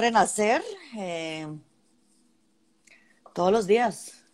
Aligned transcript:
renacer 0.00 0.62
eh, 0.96 1.48
todos 3.34 3.50
los 3.50 3.66
días. 3.66 4.24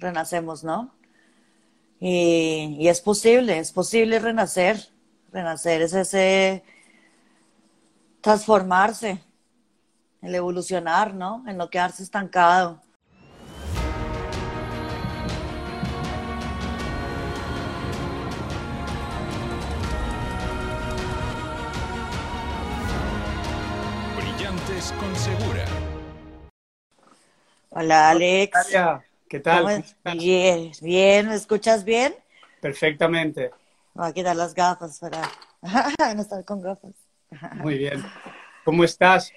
Renacemos, 0.00 0.64
¿no? 0.64 0.92
Y, 2.00 2.88
es 2.88 3.00
posible, 3.00 3.58
es 3.58 3.70
posible 3.70 4.18
renacer. 4.18 4.88
Renacer 5.30 5.82
es 5.82 5.94
ese 5.94 6.64
transformarse, 8.20 9.22
el 10.20 10.34
evolucionar, 10.34 11.14
¿no? 11.14 11.44
En 11.46 11.58
no 11.58 11.70
quedarse 11.70 12.02
estancado. 12.02 12.82
Con 24.92 25.16
Segura. 25.16 25.64
Hola 27.70 28.10
Alex. 28.10 28.68
¿Qué 29.28 29.40
tal? 29.40 29.84
Bien, 30.16 30.72
bien, 30.82 31.28
¿me 31.28 31.34
escuchas 31.34 31.84
bien? 31.84 32.14
Perfectamente. 32.60 33.50
voy 33.94 34.08
a 34.08 34.12
quitar 34.12 34.36
las 34.36 34.54
gafas 34.54 34.98
para 34.98 35.22
no 36.14 36.20
estar 36.20 36.44
con 36.44 36.60
gafas. 36.60 36.92
Muy 37.54 37.78
bien. 37.78 38.04
¿Cómo 38.64 38.84
estás? 38.84 39.32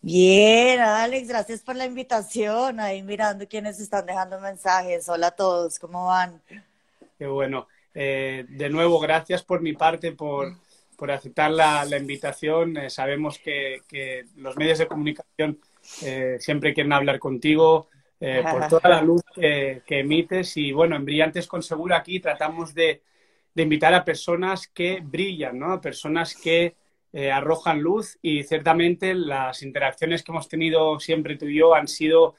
Bien, 0.00 0.80
Alex, 0.80 1.28
gracias 1.28 1.60
por 1.60 1.76
la 1.76 1.84
invitación. 1.84 2.80
Ahí 2.80 3.02
mirando 3.02 3.46
quienes 3.46 3.80
están 3.80 4.06
dejando 4.06 4.40
mensajes. 4.40 5.08
Hola 5.10 5.26
a 5.26 5.32
todos, 5.32 5.78
¿cómo 5.78 6.06
van? 6.06 6.40
Qué 7.18 7.26
bueno. 7.26 7.68
Eh, 7.92 8.46
de 8.48 8.70
nuevo, 8.70 8.98
gracias 8.98 9.42
por 9.42 9.60
mi 9.60 9.74
parte 9.74 10.12
por 10.12 10.54
por 11.00 11.10
aceptar 11.10 11.50
la, 11.50 11.96
invitación. 11.98 12.76
Eh, 12.76 12.90
sabemos 12.90 13.38
que, 13.38 13.80
los 14.36 14.54
medios 14.58 14.78
de 14.78 14.86
comunicación 14.86 15.58
eh, 16.02 16.36
siempre 16.38 16.74
quieren 16.74 16.92
hablar 16.92 17.18
contigo 17.18 17.88
eh, 18.20 18.44
por 18.48 18.68
toda 18.68 18.90
la 18.90 19.00
luz 19.00 19.22
que, 19.34 19.82
emites. 19.88 20.58
Y 20.58 20.72
bueno, 20.72 20.96
en 20.96 21.06
Brillantes 21.06 21.46
con 21.46 21.62
Segura 21.62 21.96
aquí 21.96 22.20
tratamos 22.20 22.74
de, 22.74 23.00
invitar 23.56 23.94
a 23.94 24.04
personas 24.04 24.68
que 24.68 25.00
brillan, 25.02 25.58
¿no? 25.58 25.72
A 25.72 25.80
personas 25.80 26.34
que 26.34 26.76
arrojan 27.32 27.80
luz 27.80 28.18
y 28.22 28.44
ciertamente 28.44 29.14
las 29.14 29.62
interacciones 29.62 30.22
que 30.22 30.32
hemos 30.32 30.48
tenido 30.48 30.98
siempre 31.00 31.36
tú 31.36 31.46
y 31.46 31.56
yo 31.56 31.74
han 31.74 31.88
sido, 31.88 32.36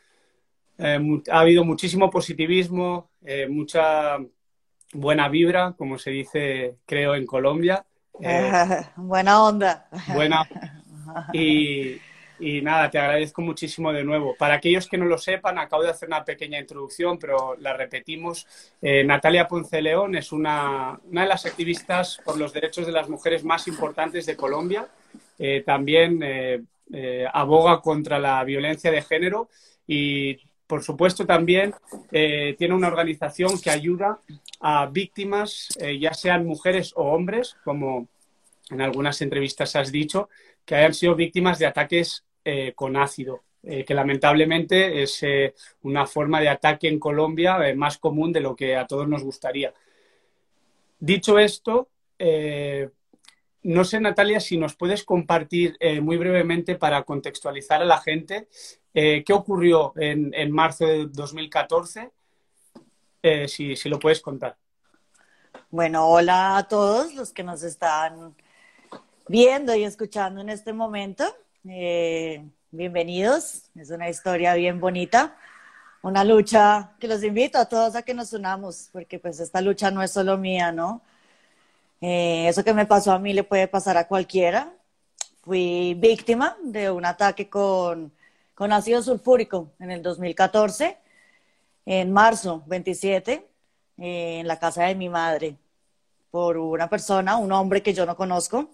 ha 0.79 1.39
habido 1.39 1.63
muchísimo 1.63 2.09
positivismo, 2.09 3.11
mucha 3.49 4.17
buena 4.93 5.29
vibra, 5.29 5.75
como 5.77 5.99
se 5.99 6.09
dice, 6.09 6.77
creo, 6.87 7.13
en 7.13 7.27
Colombia. 7.27 7.85
Eh, 8.19 8.81
buena 8.95 9.43
onda. 9.43 9.87
Buena. 10.13 10.47
Y, 12.43 12.59
nada, 12.63 12.89
te 12.89 12.97
agradezco 12.97 13.41
muchísimo 13.43 13.93
de 13.93 14.03
nuevo. 14.03 14.33
Para 14.35 14.55
aquellos 14.55 14.87
que 14.87 14.97
no 14.97 15.05
lo 15.05 15.19
sepan, 15.19 15.59
acabo 15.59 15.83
de 15.83 15.91
hacer 15.91 16.07
una 16.07 16.25
pequeña 16.25 16.57
introducción, 16.57 17.19
pero 17.19 17.55
la 17.59 17.73
repetimos. 17.73 18.47
Eh, 18.81 19.03
Natalia 19.03 19.47
Ponce 19.47 19.79
León 19.79 20.15
es 20.15 20.31
una, 20.31 20.99
una, 21.03 21.21
de 21.21 21.27
las 21.27 21.45
activistas 21.45 22.19
por 22.25 22.39
los 22.39 22.51
derechos 22.51 22.87
de 22.87 22.93
las 22.93 23.09
mujeres 23.09 23.43
más 23.43 23.67
importantes 23.67 24.25
de 24.25 24.35
Colombia. 24.35 24.87
Eh, 25.37 25.61
también 25.63 26.19
aboga 27.31 27.79
contra 27.79 28.17
la 28.17 28.43
violencia 28.43 28.89
de 28.89 29.03
género 29.03 29.49
y 29.85 30.39
por 30.65 30.81
supuesto, 30.81 31.25
también 31.25 31.75
tiene 32.09 32.73
una 32.73 32.87
organización 32.87 33.59
que 33.61 33.69
ayuda 33.69 34.19
a 34.61 34.85
víctimas, 34.85 35.69
ya 35.99 36.13
sean 36.13 36.45
mujeres 36.45 36.93
o 36.95 37.03
hombres, 37.03 37.57
como 37.63 38.07
en 38.71 38.81
algunas 38.81 39.21
entrevistas 39.21 39.75
has 39.75 39.91
dicho, 39.91 40.29
que 40.65 40.75
hayan 40.75 40.93
sido 40.93 41.15
víctimas 41.15 41.59
de 41.59 41.65
ataques 41.65 42.25
eh, 42.43 42.73
con 42.75 42.95
ácido, 42.95 43.43
eh, 43.63 43.83
que 43.85 43.93
lamentablemente 43.93 45.03
es 45.03 45.21
eh, 45.23 45.53
una 45.83 46.05
forma 46.05 46.39
de 46.39 46.49
ataque 46.49 46.87
en 46.87 46.99
Colombia 46.99 47.59
más 47.75 47.97
común 47.97 48.31
de 48.31 48.39
lo 48.39 48.55
que 48.55 48.75
a 48.75 48.87
todos 48.87 49.07
nos 49.07 49.23
gustaría. 49.23 49.73
Dicho 50.99 51.39
esto, 51.39 51.89
no 53.63 53.83
sé, 53.83 53.99
Natalia, 53.99 54.39
si 54.39 54.57
nos 54.57 54.75
puedes 54.75 55.03
compartir 55.03 55.75
muy 56.01 56.17
brevemente 56.17 56.75
para 56.75 57.01
contextualizar 57.01 57.81
a 57.81 57.85
la 57.85 57.97
gente 57.97 58.47
qué 58.93 59.33
ocurrió 59.33 59.93
en, 59.95 60.31
en, 60.35 60.51
marzo 60.51 60.85
de 60.85 61.07
2014, 61.07 62.11
si, 63.47 63.75
si 63.75 63.89
lo 63.89 63.99
puedes 63.99 64.21
contar. 64.21 64.57
Bueno, 65.69 66.07
hola 66.07 66.57
a 66.57 66.67
todos 66.67 67.13
los 67.13 67.31
que 67.31 67.43
nos 67.43 67.63
están 67.63 68.35
viendo 69.27 69.75
y 69.75 69.83
escuchando 69.83 70.41
en 70.41 70.49
este 70.49 70.73
momento. 70.73 71.23
Eh, 71.69 72.43
bienvenidos, 72.71 73.69
es 73.75 73.91
una 73.91 74.09
historia 74.09 74.55
bien 74.55 74.79
bonita, 74.79 75.37
una 76.01 76.23
lucha 76.23 76.91
que 76.99 77.07
los 77.07 77.23
invito 77.23 77.57
a 77.59 77.69
todos 77.69 77.95
a 77.95 78.01
que 78.01 78.13
nos 78.13 78.33
unamos, 78.33 78.89
porque 78.91 79.19
pues 79.19 79.39
esta 79.39 79.61
lucha 79.61 79.91
no 79.91 80.01
es 80.01 80.11
solo 80.11 80.37
mía, 80.37 80.71
¿no? 80.71 81.01
Eh, 82.01 82.47
eso 82.47 82.63
que 82.63 82.73
me 82.73 82.87
pasó 82.87 83.11
a 83.11 83.19
mí 83.19 83.31
le 83.33 83.43
puede 83.43 83.67
pasar 83.67 83.95
a 83.97 84.07
cualquiera. 84.07 84.73
Fui 85.43 85.93
víctima 85.93 86.57
de 86.63 86.89
un 86.91 87.05
ataque 87.05 87.49
con, 87.49 88.11
con 88.55 88.73
ácido 88.73 89.01
sulfúrico 89.03 89.71
en 89.79 89.91
el 89.91 90.01
2014, 90.01 90.97
en 91.85 92.11
marzo 92.11 92.63
27, 92.67 93.47
eh, 93.97 94.39
en 94.39 94.47
la 94.47 94.59
casa 94.59 94.85
de 94.85 94.95
mi 94.95 95.09
madre, 95.09 95.57
por 96.31 96.57
una 96.57 96.89
persona, 96.89 97.37
un 97.37 97.51
hombre 97.51 97.83
que 97.83 97.93
yo 97.93 98.05
no 98.05 98.15
conozco, 98.15 98.71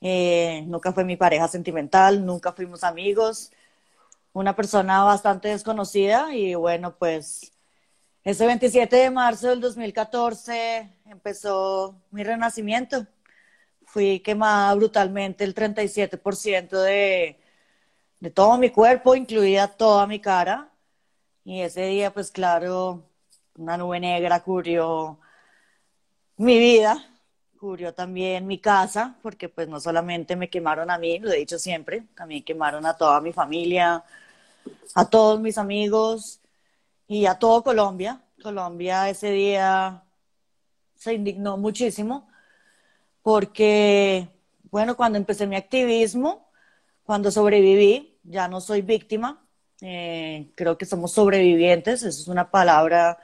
eh, 0.00 0.64
nunca 0.66 0.92
fue 0.92 1.04
mi 1.04 1.16
pareja 1.16 1.48
sentimental, 1.48 2.24
nunca 2.26 2.52
fuimos 2.52 2.84
amigos, 2.84 3.52
una 4.32 4.54
persona 4.56 5.04
bastante 5.04 5.48
desconocida 5.48 6.34
y 6.34 6.54
bueno, 6.54 6.96
pues 6.96 7.52
ese 8.24 8.46
27 8.46 8.96
de 8.96 9.10
marzo 9.10 9.48
del 9.50 9.60
2014 9.60 10.90
empezó 11.06 11.96
mi 12.10 12.24
renacimiento. 12.24 13.06
Fui 13.86 14.20
quemada 14.20 14.74
brutalmente 14.74 15.44
el 15.44 15.54
37% 15.54 16.80
de, 16.82 17.38
de 18.20 18.30
todo 18.30 18.58
mi 18.58 18.70
cuerpo, 18.70 19.14
incluida 19.14 19.68
toda 19.68 20.06
mi 20.06 20.20
cara. 20.20 20.70
Y 21.44 21.60
ese 21.60 21.86
día, 21.86 22.12
pues 22.12 22.30
claro, 22.30 23.04
una 23.56 23.76
nube 23.76 24.00
negra 24.00 24.42
cubrió 24.42 25.18
mi 26.36 26.58
vida 26.58 27.10
cubrió 27.64 27.94
también 27.94 28.46
mi 28.46 28.58
casa, 28.58 29.16
porque 29.22 29.48
pues 29.48 29.68
no 29.68 29.80
solamente 29.80 30.36
me 30.36 30.50
quemaron 30.50 30.90
a 30.90 30.98
mí, 30.98 31.18
lo 31.18 31.32
he 31.32 31.38
dicho 31.38 31.58
siempre, 31.58 32.02
también 32.14 32.44
quemaron 32.44 32.84
a 32.84 32.94
toda 32.94 33.22
mi 33.22 33.32
familia, 33.32 34.04
a 34.94 35.08
todos 35.08 35.40
mis 35.40 35.56
amigos 35.56 36.40
y 37.08 37.24
a 37.24 37.38
todo 37.38 37.62
Colombia. 37.62 38.20
Colombia 38.42 39.08
ese 39.08 39.30
día 39.30 40.04
se 40.94 41.14
indignó 41.14 41.56
muchísimo 41.56 42.28
porque, 43.22 44.28
bueno, 44.70 44.94
cuando 44.94 45.16
empecé 45.16 45.46
mi 45.46 45.56
activismo, 45.56 46.50
cuando 47.02 47.30
sobreviví, 47.30 48.18
ya 48.24 48.46
no 48.46 48.60
soy 48.60 48.82
víctima, 48.82 49.43
eh, 49.86 50.50
creo 50.54 50.78
que 50.78 50.86
somos 50.86 51.12
sobrevivientes, 51.12 52.02
eso 52.02 52.22
es 52.22 52.28
una 52.28 52.50
palabra 52.50 53.18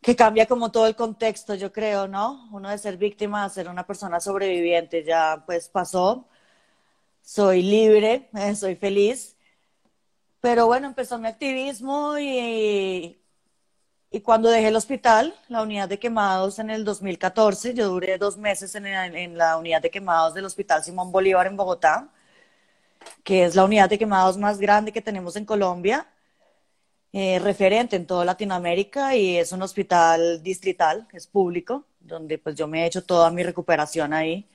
que 0.00 0.16
cambia 0.16 0.46
como 0.46 0.70
todo 0.72 0.86
el 0.86 0.96
contexto, 0.96 1.54
yo 1.54 1.72
creo, 1.72 2.08
¿no? 2.08 2.48
Uno 2.52 2.70
de 2.70 2.78
ser 2.78 2.96
víctima 2.96 3.44
a 3.44 3.48
ser 3.50 3.68
una 3.68 3.86
persona 3.86 4.18
sobreviviente, 4.20 5.04
ya 5.04 5.42
pues 5.46 5.68
pasó, 5.68 6.26
soy 7.22 7.62
libre, 7.62 8.30
eh, 8.34 8.54
soy 8.56 8.76
feliz, 8.76 9.36
pero 10.40 10.66
bueno, 10.66 10.86
empezó 10.88 11.18
mi 11.18 11.28
activismo 11.28 12.18
y, 12.18 13.20
y 14.10 14.20
cuando 14.22 14.50
dejé 14.50 14.68
el 14.68 14.76
hospital, 14.76 15.34
la 15.48 15.62
unidad 15.62 15.88
de 15.88 15.98
quemados 15.98 16.58
en 16.58 16.70
el 16.70 16.84
2014, 16.84 17.74
yo 17.74 17.88
duré 17.88 18.18
dos 18.18 18.36
meses 18.38 18.74
en, 18.74 18.86
en 18.86 19.38
la 19.38 19.58
unidad 19.58 19.82
de 19.82 19.90
quemados 19.90 20.34
del 20.34 20.46
Hospital 20.46 20.84
Simón 20.84 21.12
Bolívar 21.12 21.46
en 21.46 21.56
Bogotá, 21.56 22.10
que 23.24 23.44
es 23.44 23.54
la 23.54 23.64
unidad 23.64 23.88
de 23.88 23.98
quemados 23.98 24.36
más 24.36 24.58
grande 24.58 24.92
que 24.92 25.02
tenemos 25.02 25.36
en 25.36 25.44
Colombia 25.44 26.06
eh, 27.12 27.40
referente 27.40 27.96
en 27.96 28.06
toda 28.06 28.24
Latinoamérica 28.24 29.16
y 29.16 29.36
es 29.36 29.50
un 29.50 29.62
hospital 29.62 30.40
distrital, 30.44 31.08
es 31.12 31.26
público, 31.26 31.84
donde 31.98 32.38
pues 32.38 32.54
yo 32.54 32.68
me 32.68 32.82
he 32.82 32.86
hecho 32.86 33.04
toda 33.04 33.30
mi 33.32 33.42
recuperación 33.42 34.12
ahí. 34.12 34.46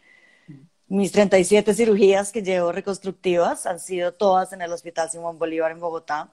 Mis 0.87 1.11
37 1.11 1.73
cirugías 1.73 2.31
que 2.31 2.41
llevo 2.41 2.71
reconstructivas 2.71 3.65
han 3.65 3.79
sido 3.79 4.13
todas 4.13 4.53
en 4.53 4.61
el 4.61 4.71
Hospital 4.71 5.09
Simón 5.09 5.37
Bolívar 5.37 5.71
en 5.71 5.81
Bogotá. 5.81 6.29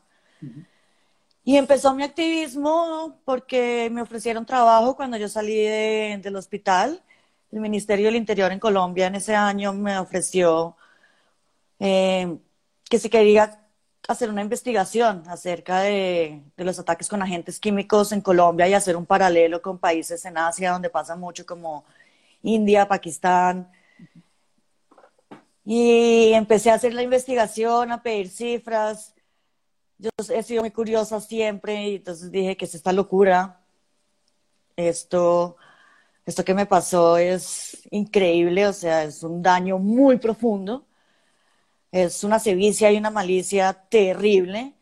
Y 1.45 1.57
empezó 1.57 1.93
mi 1.95 2.05
activismo 2.05 3.19
porque 3.25 3.89
me 3.91 4.03
ofrecieron 4.03 4.47
trabajo 4.47 4.95
cuando 4.95 5.17
yo 5.17 5.29
salí 5.29 5.57
del 5.57 6.37
hospital. 6.37 7.03
El 7.51 7.61
Ministerio 7.61 8.07
del 8.07 8.17
Interior 8.17 8.53
en 8.53 8.61
Colombia 8.61 9.09
en 9.09 9.17
ese 9.17 9.35
año 9.35 9.73
me 9.73 9.99
ofreció 9.99 10.77
eh, 11.85 12.39
que 12.89 12.99
si 13.01 13.11
quería 13.11 13.61
hacer 14.07 14.31
una 14.31 14.43
investigación 14.43 15.25
acerca 15.27 15.81
de, 15.81 16.41
los 16.57 16.79
ataques 16.79 17.09
con 17.09 17.23
agentes 17.23 17.59
químicos 17.59 18.13
en 18.13 18.21
Colombia 18.21 18.69
y 18.69 18.75
hacer 18.75 18.97
un 18.97 19.05
paralelo 19.05 19.61
con 19.61 19.79
países 19.79 20.25
en 20.25 20.39
Asia 20.39 20.71
donde 20.71 20.91
pasa 20.91 21.17
mucho 21.17 21.45
como 21.45 21.85
India, 22.43 22.87
Pakistán. 22.87 23.69
Y 25.65 26.33
empecé 26.35 26.71
a 26.71 26.75
hacer 26.75 26.95
la 26.95 27.03
investigación, 27.03 27.91
a 27.91 28.01
pedir 28.01 28.29
cifras. 28.29 29.15
Yo 29.99 30.11
he 30.33 30.43
sido 30.45 30.63
muy 30.63 30.71
curiosa 30.71 31.21
siempre 31.21 31.89
y 31.89 31.97
entonces 31.97 32.31
dije 32.31 32.57
que 32.57 32.67
es 32.67 32.77
esta 32.77 32.93
locura. 32.93 33.61
Esto, 34.77 35.57
esto 36.27 36.45
que 36.45 36.55
me 36.55 36.67
pasó 36.67 37.17
es 37.17 37.89
increíble, 37.91 38.69
o 38.69 38.73
sea, 38.73 39.03
es 39.03 39.25
un 39.25 39.43
daño 39.43 39.79
muy 39.79 40.19
profundo. 40.19 40.87
Es 41.93 42.25
una 42.25 42.39
sevicia 42.39 42.91
y 42.91 42.97
una 42.97 43.11
malicia 43.11 43.75
terrible. 43.75 44.75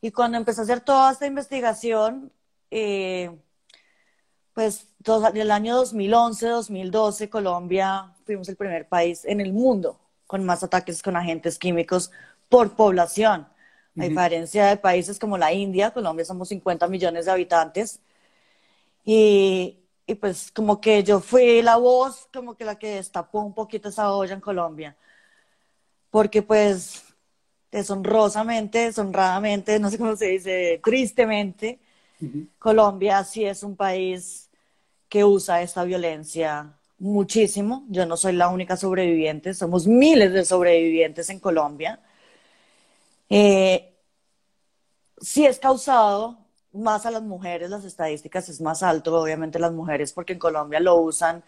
Y 0.00 0.12
cuando 0.12 0.38
empecé 0.38 0.60
a 0.60 0.64
hacer 0.64 0.80
toda 0.80 1.10
esta 1.12 1.26
investigación, 1.26 2.32
eh, 2.70 3.30
pues 4.54 4.86
en 5.04 5.36
el 5.38 5.50
año 5.50 5.76
2011, 5.76 6.46
2012, 6.48 7.30
Colombia 7.30 8.14
fuimos 8.24 8.48
el 8.48 8.56
primer 8.56 8.88
país 8.88 9.24
en 9.24 9.40
el 9.40 9.52
mundo 9.52 9.98
con 10.26 10.44
más 10.44 10.62
ataques 10.62 11.02
con 11.02 11.16
agentes 11.16 11.58
químicos 11.58 12.10
por 12.48 12.76
población. 12.76 13.48
A 13.98 14.04
diferencia 14.04 14.66
de 14.66 14.76
países 14.76 15.18
como 15.18 15.36
la 15.36 15.52
India, 15.52 15.90
Colombia 15.92 16.24
somos 16.24 16.48
50 16.48 16.86
millones 16.88 17.24
de 17.24 17.32
habitantes. 17.32 18.00
Y, 19.04 19.78
y, 20.06 20.14
pues 20.14 20.52
como 20.52 20.80
que 20.80 21.02
yo 21.02 21.20
fui 21.20 21.62
la 21.62 21.76
voz, 21.76 22.28
como 22.32 22.54
que 22.56 22.64
la 22.64 22.78
que 22.78 22.94
destapó 22.96 23.40
un 23.40 23.54
poquito 23.54 23.88
esa 23.88 24.12
olla 24.12 24.34
en 24.34 24.40
Colombia. 24.40 24.96
Porque 26.10 26.42
pues 26.42 27.04
deshonrosamente, 27.70 28.86
deshonradamente, 28.86 29.78
no 29.78 29.90
sé 29.90 29.98
cómo 29.98 30.16
se 30.16 30.26
dice, 30.26 30.80
tristemente, 30.82 31.78
Colombia 32.58 33.24
sí 33.24 33.44
es 33.44 33.62
un 33.62 33.76
país 33.76 34.50
que 35.08 35.24
usa 35.24 35.62
esta 35.62 35.84
violencia 35.84 36.72
muchísimo. 36.98 37.84
Yo 37.88 38.06
no 38.06 38.16
soy 38.16 38.32
la 38.34 38.48
única 38.48 38.76
sobreviviente, 38.76 39.54
somos 39.54 39.86
miles 39.86 40.32
de 40.32 40.44
sobrevivientes 40.44 41.30
en 41.30 41.40
Colombia. 41.40 42.00
Eh, 43.28 43.94
sí 45.20 45.46
es 45.46 45.58
causado 45.58 46.38
más 46.72 47.06
a 47.06 47.10
las 47.10 47.22
mujeres, 47.22 47.70
las 47.70 47.84
estadísticas 47.84 48.48
es 48.48 48.60
más 48.60 48.82
alto, 48.82 49.20
obviamente 49.20 49.58
las 49.58 49.72
mujeres, 49.72 50.12
porque 50.12 50.34
en 50.34 50.38
Colombia 50.38 50.80
lo 50.80 50.96
usan 50.96 51.42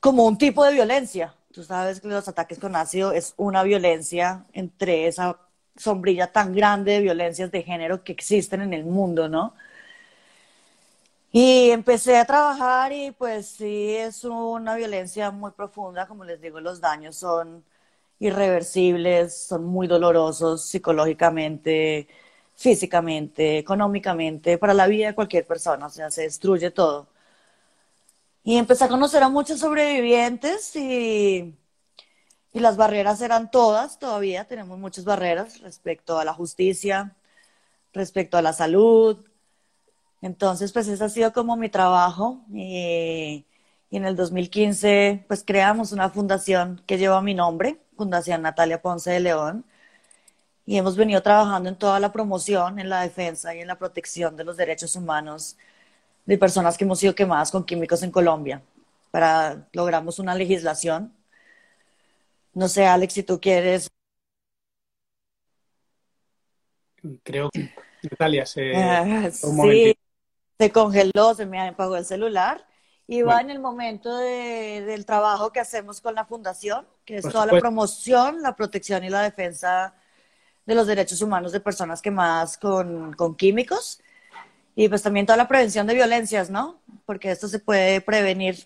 como 0.00 0.26
un 0.26 0.36
tipo 0.38 0.64
de 0.64 0.74
violencia. 0.74 1.34
Tú 1.52 1.64
sabes 1.64 2.00
que 2.00 2.08
los 2.08 2.28
ataques 2.28 2.58
con 2.58 2.76
ácido 2.76 3.12
es 3.12 3.34
una 3.36 3.62
violencia 3.62 4.46
entre 4.52 5.06
esa 5.06 5.38
sombrilla 5.76 6.32
tan 6.32 6.54
grande 6.54 6.92
de 6.92 7.00
violencias 7.00 7.50
de 7.50 7.62
género 7.62 8.04
que 8.04 8.12
existen 8.12 8.62
en 8.62 8.72
el 8.74 8.84
mundo, 8.84 9.28
¿no? 9.28 9.54
Y 11.32 11.70
empecé 11.70 12.18
a 12.18 12.26
trabajar 12.26 12.92
y 12.92 13.10
pues 13.12 13.46
sí, 13.48 13.94
es 13.96 14.22
una 14.24 14.74
violencia 14.76 15.30
muy 15.30 15.50
profunda, 15.52 16.06
como 16.06 16.24
les 16.24 16.40
digo, 16.40 16.60
los 16.60 16.80
daños 16.80 17.16
son 17.16 17.64
irreversibles, 18.18 19.36
son 19.46 19.64
muy 19.64 19.86
dolorosos 19.86 20.64
psicológicamente, 20.66 22.06
físicamente, 22.56 23.58
económicamente, 23.58 24.58
para 24.58 24.74
la 24.74 24.86
vida 24.86 25.08
de 25.08 25.14
cualquier 25.14 25.46
persona, 25.46 25.86
o 25.86 25.90
sea, 25.90 26.10
se 26.10 26.22
destruye 26.22 26.70
todo. 26.70 27.08
Y 28.44 28.56
empecé 28.56 28.84
a 28.84 28.88
conocer 28.88 29.22
a 29.22 29.28
muchos 29.28 29.60
sobrevivientes 29.60 30.74
y, 30.76 31.56
y 32.52 32.60
las 32.60 32.76
barreras 32.76 33.20
eran 33.22 33.50
todas, 33.50 33.98
todavía 33.98 34.46
tenemos 34.46 34.78
muchas 34.78 35.04
barreras 35.04 35.60
respecto 35.60 36.18
a 36.18 36.24
la 36.24 36.34
justicia, 36.34 37.16
respecto 37.92 38.36
a 38.38 38.42
la 38.42 38.52
salud. 38.52 39.24
Entonces, 40.22 40.72
pues 40.72 40.88
ese 40.88 41.04
ha 41.04 41.08
sido 41.08 41.32
como 41.32 41.56
mi 41.56 41.68
trabajo 41.68 42.44
y, 42.52 43.44
y 43.90 43.96
en 43.96 44.04
el 44.06 44.16
2015 44.16 45.24
pues 45.28 45.44
creamos 45.44 45.92
una 45.92 46.10
fundación 46.10 46.82
que 46.86 46.98
lleva 46.98 47.22
mi 47.22 47.34
nombre, 47.34 47.80
Fundación 47.96 48.42
Natalia 48.42 48.82
Ponce 48.82 49.10
de 49.10 49.20
León, 49.20 49.64
y 50.66 50.76
hemos 50.76 50.96
venido 50.96 51.22
trabajando 51.22 51.68
en 51.68 51.76
toda 51.76 52.00
la 52.00 52.12
promoción, 52.12 52.78
en 52.78 52.88
la 52.88 53.02
defensa 53.02 53.54
y 53.54 53.60
en 53.60 53.68
la 53.68 53.78
protección 53.78 54.36
de 54.36 54.44
los 54.44 54.56
derechos 54.56 54.96
humanos 54.96 55.56
de 56.24 56.38
personas 56.38 56.76
que 56.76 56.84
hemos 56.84 56.98
sido 56.98 57.14
quemadas 57.14 57.50
con 57.50 57.64
químicos 57.64 58.02
en 58.02 58.10
Colombia. 58.10 58.62
Para 59.10 59.68
logramos 59.72 60.18
una 60.18 60.34
legislación. 60.34 61.14
No 62.54 62.68
sé, 62.68 62.86
Alex, 62.86 63.14
si 63.14 63.22
tú 63.22 63.40
quieres. 63.40 63.88
Creo 67.22 67.50
que 67.50 67.74
Natalia 68.10 68.46
se, 68.46 68.76
ah, 68.76 69.30
sí, 69.32 69.96
se 70.58 70.70
congeló, 70.70 71.34
se 71.34 71.46
me 71.46 71.60
apagó 71.60 71.96
el 71.96 72.04
celular. 72.04 72.66
Y 73.08 73.22
va 73.22 73.40
en 73.40 73.50
el 73.50 73.58
momento 73.58 74.16
de, 74.16 74.82
del 74.86 75.04
trabajo 75.04 75.52
que 75.52 75.60
hacemos 75.60 76.00
con 76.00 76.14
la 76.14 76.24
fundación, 76.24 76.86
que 77.04 77.16
es 77.16 77.28
toda 77.28 77.46
la 77.46 77.58
promoción, 77.58 78.40
la 78.40 78.54
protección 78.54 79.04
y 79.04 79.10
la 79.10 79.22
defensa 79.22 79.94
de 80.64 80.74
los 80.74 80.86
derechos 80.86 81.20
humanos 81.20 81.52
de 81.52 81.60
personas 81.60 82.00
quemadas 82.00 82.56
con, 82.56 83.12
con 83.14 83.36
químicos. 83.36 84.00
Y 84.74 84.88
pues 84.88 85.02
también 85.02 85.26
toda 85.26 85.36
la 85.36 85.48
prevención 85.48 85.86
de 85.86 85.94
violencias, 85.94 86.50
¿no? 86.50 86.80
Porque 87.04 87.30
esto 87.30 87.48
se 87.48 87.58
puede 87.58 88.00
prevenir. 88.00 88.56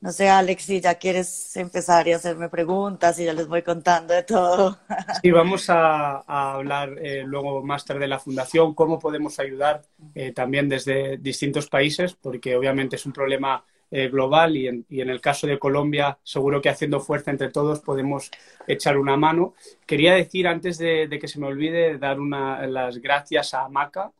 No 0.00 0.12
sé, 0.12 0.28
Alex, 0.28 0.64
si 0.64 0.80
ya 0.82 0.96
quieres 0.96 1.56
empezar 1.56 2.06
y 2.06 2.12
hacerme 2.12 2.50
preguntas 2.50 3.18
y 3.18 3.24
ya 3.24 3.32
les 3.32 3.48
voy 3.48 3.62
contando 3.62 4.12
de 4.12 4.22
todo. 4.22 4.78
Sí, 5.22 5.30
vamos 5.30 5.70
a, 5.70 6.18
hablar 6.26 6.98
eh, 7.00 7.22
luego 7.24 7.62
más 7.62 7.84
tarde 7.86 8.00
de 8.00 8.08
la 8.08 8.18
fundación, 8.18 8.74
cómo 8.74 8.98
podemos 8.98 9.38
ayudar 9.38 9.80
eh, 10.14 10.32
también 10.32 10.68
desde 10.68 11.16
distintos 11.16 11.68
países, 11.68 12.14
porque 12.14 12.54
obviamente 12.54 12.96
es 12.96 13.06
un 13.06 13.12
problema 13.12 13.64
eh, 13.90 14.08
global 14.08 14.56
y 14.56 14.68
en, 14.68 14.84
y 14.90 15.00
en, 15.00 15.08
el 15.08 15.22
caso 15.22 15.46
de 15.46 15.58
Colombia 15.58 16.18
seguro 16.22 16.60
que 16.60 16.68
haciendo 16.68 17.00
fuerza 17.00 17.30
entre 17.30 17.48
todos 17.50 17.80
podemos 17.80 18.30
echar 18.66 18.98
una 18.98 19.16
mano. 19.16 19.54
Quería 19.86 20.14
decir 20.14 20.46
antes 20.46 20.76
de, 20.76 21.08
de 21.08 21.18
que 21.18 21.28
se 21.28 21.38
me 21.38 21.46
olvide 21.46 21.96
dar 21.96 22.20
una, 22.20 22.66
las 22.66 22.98
gracias 22.98 23.54
a 23.54 23.68
Maca 23.70 24.12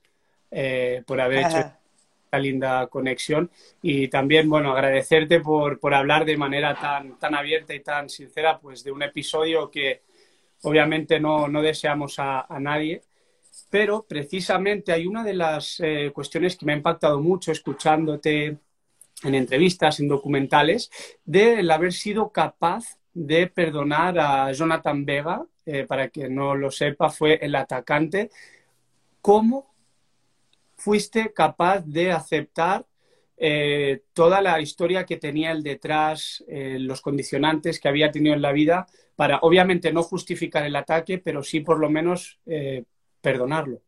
eh, 0.51 1.03
por 1.07 1.21
haber 1.21 1.47
hecho 1.47 1.59
esta 1.59 2.39
linda 2.39 2.87
conexión. 2.89 3.51
Y 3.83 4.09
también, 4.09 4.49
bueno, 4.49 4.73
agradecerte 4.73 5.41
por, 5.41 5.79
por 5.79 5.95
hablar 5.95 6.25
de 6.25 6.37
manera 6.37 6.75
tan, 6.75 7.19
tan 7.19 7.35
abierta 7.35 7.75
y 7.75 7.81
tan 7.81 8.09
sincera, 8.09 8.59
pues 8.59 8.85
de 8.85 8.93
un 8.93 9.03
episodio 9.03 9.71
que 9.71 10.03
obviamente 10.63 11.21
no, 11.21 11.49
no 11.49 11.63
deseamos 11.63 12.19
a, 12.19 12.47
a, 12.49 12.59
nadie, 12.59 13.03
pero 13.71 14.05
precisamente 14.09 14.93
hay 14.93 15.07
una 15.07 15.23
de 15.23 15.35
las 15.35 15.81
eh, 15.81 16.11
cuestiones 16.15 16.57
que 16.57 16.65
me 16.65 16.73
ha 16.73 16.77
impactado 16.77 17.21
mucho 17.21 17.53
escuchándote 17.53 18.59
en 19.23 19.35
entrevistas, 19.35 20.01
en 20.01 20.09
documentales, 20.09 20.91
de 21.25 21.61
el 21.61 21.71
haber 21.71 21.93
sido 21.93 22.31
capaz 22.31 22.99
de 23.13 23.47
perdonar 23.47 24.19
a 24.19 24.53
Jonathan 24.53 25.05
Vega, 25.05 25.45
eh, 25.67 25.85
para 25.85 26.09
quien 26.09 26.35
no 26.35 26.55
lo 26.55 26.71
sepa, 26.71 27.09
fue 27.11 27.39
el 27.41 27.55
atacante. 27.55 28.31
¿Cómo 29.21 29.74
fuiste 30.85 31.33
capaz 31.33 31.81
de 31.87 32.13
aceptar 32.13 32.87
eh, 33.39 34.03
toda 34.13 34.43
la 34.43 34.61
historia 34.61 35.07
que 35.07 35.17
tenía 35.17 35.51
el 35.51 35.63
detrás, 35.63 36.45
eh, 36.47 36.77
los 36.79 37.01
condicionantes 37.01 37.81
que 37.81 37.89
había 37.89 38.11
tenido 38.11 38.35
en 38.35 38.43
la 38.43 38.53
vida, 38.53 38.87
para 39.17 39.39
obviamente 39.39 39.93
no 39.93 40.03
justificar 40.03 40.65
el 40.67 40.77
ataque, 40.77 41.17
pero 41.19 41.43
sí 41.43 41.61
por 41.61 41.79
lo 41.79 41.89
menos 41.89 42.39
eh, 42.45 42.85
perdonarlo. 43.23 43.81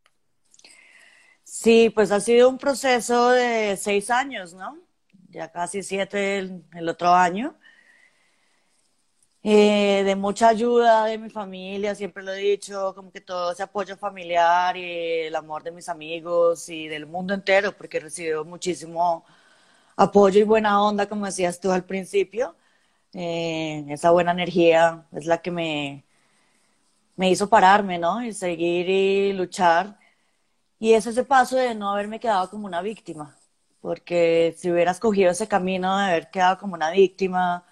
Sí, 1.43 1.91
pues 1.93 2.11
ha 2.11 2.19
sido 2.19 2.49
un 2.49 2.57
proceso 2.57 3.29
de 3.29 3.77
seis 3.77 4.09
años, 4.09 4.55
¿no? 4.55 4.79
Ya 5.29 5.51
casi 5.51 5.83
siete 5.83 6.39
el 6.39 6.89
otro 6.89 7.13
año. 7.13 7.59
Eh, 9.43 10.03
de 10.03 10.15
mucha 10.15 10.49
ayuda 10.49 11.05
de 11.05 11.17
mi 11.17 11.29
familia, 11.29 11.95
siempre 11.95 12.23
lo 12.23 12.33
he 12.33 12.37
dicho, 12.39 12.93
como 12.95 13.11
que 13.11 13.21
todo 13.21 13.51
ese 13.53 13.63
apoyo 13.63 13.95
familiar 13.95 14.75
y 14.75 14.81
el 15.27 15.35
amor 15.35 15.63
de 15.63 15.71
mis 15.71 15.87
amigos 15.89 16.67
y 16.69 16.87
del 16.87 17.05
mundo 17.05 17.33
entero, 17.33 17.71
porque 17.77 17.97
he 17.97 17.99
recibido 18.01 18.43
muchísimo 18.43 19.23
apoyo 19.97 20.39
y 20.41 20.43
buena 20.43 20.81
onda, 20.83 21.07
como 21.09 21.25
decías 21.27 21.59
tú 21.59 21.71
al 21.71 21.85
principio. 21.85 22.55
Eh, 23.13 23.85
esa 23.89 24.11
buena 24.11 24.31
energía 24.33 25.05
es 25.13 25.25
la 25.27 25.39
que 25.41 25.51
me, 25.51 26.05
me 27.15 27.29
hizo 27.29 27.49
pararme, 27.49 27.97
¿no? 27.99 28.23
Y 28.23 28.33
seguir 28.33 28.89
y 28.89 29.33
luchar. 29.33 29.97
Y 30.79 30.93
es 30.93 31.07
ese 31.07 31.25
paso 31.25 31.57
de 31.57 31.75
no 31.75 31.91
haberme 31.93 32.19
quedado 32.21 32.49
como 32.49 32.67
una 32.67 32.81
víctima, 32.81 33.37
porque 33.81 34.55
si 34.57 34.71
hubiera 34.71 34.91
escogido 34.91 35.31
ese 35.31 35.47
camino 35.47 35.97
de 35.97 36.05
haber 36.05 36.31
quedado 36.31 36.59
como 36.59 36.75
una 36.75 36.91
víctima, 36.91 37.65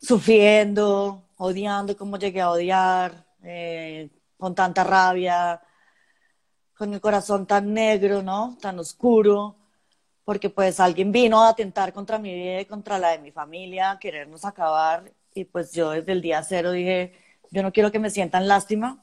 sufriendo, 0.00 1.22
odiando 1.36 1.96
como 1.96 2.18
llegué 2.18 2.40
a 2.40 2.50
odiar, 2.50 3.26
eh, 3.42 4.10
con 4.36 4.54
tanta 4.54 4.84
rabia, 4.84 5.60
con 6.76 6.94
el 6.94 7.00
corazón 7.00 7.46
tan 7.46 7.74
negro, 7.74 8.22
¿no? 8.22 8.56
Tan 8.60 8.78
oscuro, 8.78 9.56
porque 10.24 10.50
pues 10.50 10.80
alguien 10.80 11.10
vino 11.12 11.42
a 11.42 11.50
atentar 11.50 11.92
contra 11.92 12.18
mi 12.18 12.32
vida 12.34 12.60
y 12.60 12.66
contra 12.66 12.98
la 12.98 13.10
de 13.10 13.18
mi 13.18 13.32
familia, 13.32 13.98
querernos 14.00 14.44
acabar, 14.44 15.12
y 15.34 15.44
pues 15.44 15.72
yo 15.72 15.90
desde 15.90 16.12
el 16.12 16.22
día 16.22 16.42
cero 16.42 16.72
dije, 16.72 17.14
yo 17.50 17.62
no 17.62 17.72
quiero 17.72 17.90
que 17.92 17.98
me 17.98 18.10
sientan 18.10 18.46
lástima, 18.48 19.02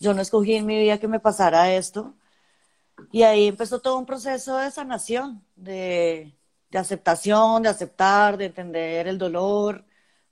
yo 0.00 0.14
no 0.14 0.22
escogí 0.22 0.54
en 0.56 0.66
mi 0.66 0.78
vida 0.78 0.98
que 0.98 1.08
me 1.08 1.20
pasara 1.20 1.72
esto, 1.74 2.14
y 3.12 3.22
ahí 3.22 3.48
empezó 3.48 3.80
todo 3.80 3.98
un 3.98 4.06
proceso 4.06 4.56
de 4.58 4.70
sanación, 4.70 5.42
de, 5.56 6.34
de 6.70 6.78
aceptación, 6.78 7.62
de 7.62 7.68
aceptar, 7.70 8.36
de 8.36 8.46
entender 8.46 9.06
el 9.08 9.18
dolor, 9.18 9.84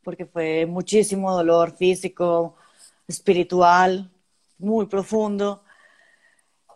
porque 0.03 0.27
fue 0.27 0.67
muchísimo 0.67 1.33
dolor 1.33 1.77
físico, 1.77 2.57
espiritual, 3.07 4.11
muy 4.59 4.87
profundo. 4.87 5.63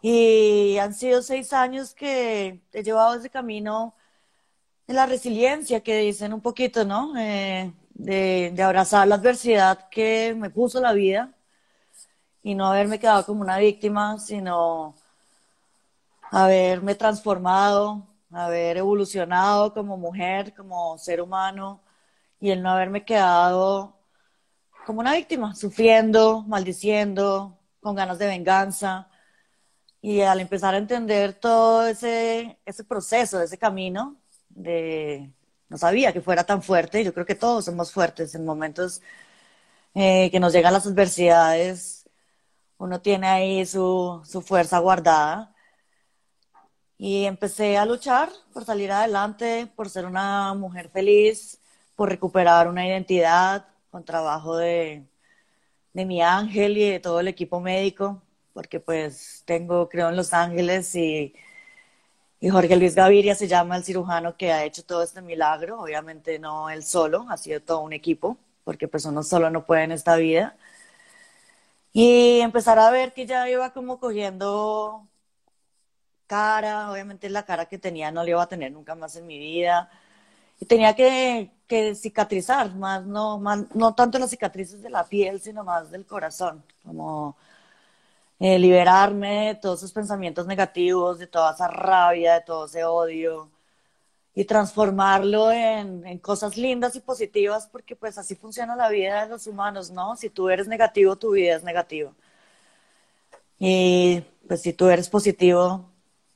Y 0.03 0.79
han 0.79 0.95
sido 0.95 1.23
seis 1.23 1.53
años 1.53 1.95
que 1.95 2.61
he 2.73 2.83
llevado 2.83 3.15
ese 3.15 3.31
camino 3.31 3.95
de 4.87 4.95
la 4.95 5.07
resiliencia 5.07 5.83
que 5.83 5.99
dicen 5.99 6.33
un 6.33 6.41
poquito, 6.41 6.85
¿no? 6.85 7.17
Eh, 7.19 7.73
de, 7.95 8.53
de, 8.55 8.63
abrazar 8.63 9.09
la 9.09 9.17
adversidad 9.17 9.89
que 9.89 10.35
me 10.37 10.51
puso 10.51 10.81
la 10.81 10.93
vida 10.93 11.33
y 12.43 12.55
no 12.55 12.67
haberme 12.67 12.99
quedado 12.99 13.27
como 13.27 13.41
una 13.43 13.59
víctima, 13.59 14.19
sino 14.19 14.95
haberme 16.31 16.95
transformado, 16.95 18.07
haber 18.31 18.77
evolucionado 18.77 19.73
como 19.73 19.97
mujer, 19.97 20.55
como 20.55 20.99
ser 20.99 21.21
humano 21.21 21.81
y 22.41 22.51
el 22.51 22.63
no 22.63 22.71
haberme 22.71 23.05
quedado 23.05 23.97
como 24.87 25.01
una 25.01 25.15
víctima, 25.15 25.55
sufriendo, 25.55 26.43
maldiciendo, 26.45 27.59
con 27.81 27.97
ganas 27.97 28.19
de 28.19 28.27
venganza. 28.29 29.11
Y 30.01 30.21
al 30.23 30.41
empezar 30.41 30.75
a 30.75 30.79
entender 30.79 31.35
todo 31.35 31.87
ese, 31.87 32.61
ese 32.65 32.85
proceso, 32.85 33.41
ese 33.43 33.59
camino, 33.59 34.21
de, 34.49 35.33
no 35.69 35.79
sabía 35.79 36.13
que 36.13 36.21
fuera 36.21 36.45
tan 36.45 36.63
fuerte, 36.63 37.05
yo 37.05 37.13
creo 37.15 37.27
que 37.27 37.35
todos 37.35 37.65
somos 37.67 37.93
fuertes 37.93 38.35
en 38.35 38.45
momentos 38.45 39.03
eh, 39.95 40.31
que 40.31 40.41
nos 40.41 40.53
llegan 40.53 40.73
las 40.73 40.87
adversidades, 40.87 42.09
uno 42.79 43.01
tiene 43.01 43.29
ahí 43.29 43.67
su, 43.67 44.23
su 44.25 44.43
fuerza 44.43 44.79
guardada. 44.79 45.55
Y 46.99 47.25
empecé 47.27 47.77
a 47.77 47.85
luchar 47.87 48.31
por 48.53 48.65
salir 48.65 48.91
adelante, 48.93 49.67
por 49.77 49.91
ser 49.91 50.07
una 50.07 50.55
mujer 50.55 50.89
feliz, 50.91 51.61
por 51.97 52.11
recuperar 52.11 52.69
una 52.69 52.87
identidad, 52.87 53.67
con 53.91 54.05
trabajo 54.05 54.57
de, 54.59 55.07
de 55.95 56.07
mi 56.07 56.23
ángel 56.23 56.77
y 56.79 56.91
de 56.91 57.01
todo 57.01 57.21
el 57.21 57.29
equipo 57.29 57.61
médico, 57.61 58.23
porque 58.55 58.81
pues 58.81 59.43
tengo, 59.47 59.89
creo 59.89 60.11
en 60.11 60.17
Los 60.17 60.33
Ángeles 60.35 60.95
y, 60.97 61.35
y 62.41 62.49
Jorge 62.51 62.77
Luis 62.77 62.95
Gaviria 62.95 63.35
se 63.35 63.49
llama 63.49 63.77
el 63.77 63.85
cirujano 63.85 64.37
que 64.37 64.53
ha 64.53 64.65
hecho 64.65 64.85
todo 64.85 65.03
este 65.03 65.23
milagro, 65.23 65.81
obviamente 65.81 66.39
no 66.39 66.71
él 66.71 66.85
solo, 66.85 67.27
ha 67.31 67.37
sido 67.37 67.61
todo 67.61 67.81
un 67.81 67.93
equipo, 67.93 68.37
porque 68.65 68.89
pues 68.89 69.05
uno 69.07 69.23
solo 69.23 69.51
no 69.51 69.65
puede 69.67 69.85
en 69.85 69.93
esta 69.93 70.17
vida. 70.17 70.57
Y 71.93 72.41
empezar 72.41 72.79
a 72.79 72.91
ver 72.91 73.13
que 73.15 73.27
ya 73.27 73.49
iba 73.51 73.73
como 73.73 73.99
cogiendo 73.99 75.09
cara, 76.27 76.91
obviamente 76.91 77.29
la 77.31 77.45
cara 77.45 77.67
que 77.67 77.79
tenía 77.79 78.11
no 78.11 78.23
la 78.25 78.31
iba 78.31 78.43
a 78.43 78.49
tener 78.49 78.73
nunca 78.73 78.95
más 78.95 79.17
en 79.17 79.27
mi 79.27 79.39
vida. 79.39 79.91
Y 80.61 80.67
tenía 80.67 80.95
que, 80.95 81.51
que 81.67 81.95
cicatrizar, 81.95 82.75
más 82.75 83.05
no, 83.07 83.39
más, 83.39 83.65
no 83.75 83.95
tanto 83.95 84.19
las 84.19 84.31
cicatrices 84.31 84.83
de 84.83 84.91
la 84.91 85.05
piel, 85.05 85.41
sino 85.41 85.65
más 85.65 85.91
del 85.91 86.07
corazón, 86.07 86.65
como 86.85 87.37
eh, 88.41 88.59
liberarme 88.59 89.49
de 89.49 89.55
todos 89.57 89.81
esos 89.81 89.93
pensamientos 89.93 90.47
negativos, 90.47 91.19
de 91.19 91.27
toda 91.27 91.53
esa 91.53 91.69
rabia, 91.69 92.35
de 92.35 92.41
todo 92.43 92.67
ese 92.67 92.85
odio 92.85 93.51
y 94.35 94.45
transformarlo 94.45 95.51
en, 95.51 96.07
en, 96.07 96.19
cosas 96.19 96.57
lindas 96.59 96.95
y 96.97 97.01
positivas, 97.01 97.67
porque 97.69 97.97
pues 97.97 98.19
así 98.19 98.35
funciona 98.37 98.77
la 98.77 98.91
vida 98.91 99.25
de 99.25 99.31
los 99.31 99.47
humanos, 99.47 99.91
¿no? 99.91 100.15
Si 100.17 100.29
tú 100.31 100.51
eres 100.51 100.69
negativo, 100.69 101.17
tu 101.17 101.33
vida 101.33 101.57
es 101.57 101.65
negativa. 101.65 102.13
Y 103.59 104.23
pues 104.47 104.63
si 104.63 104.73
tú 104.73 104.89
eres 104.89 105.09
positivo, 105.09 105.91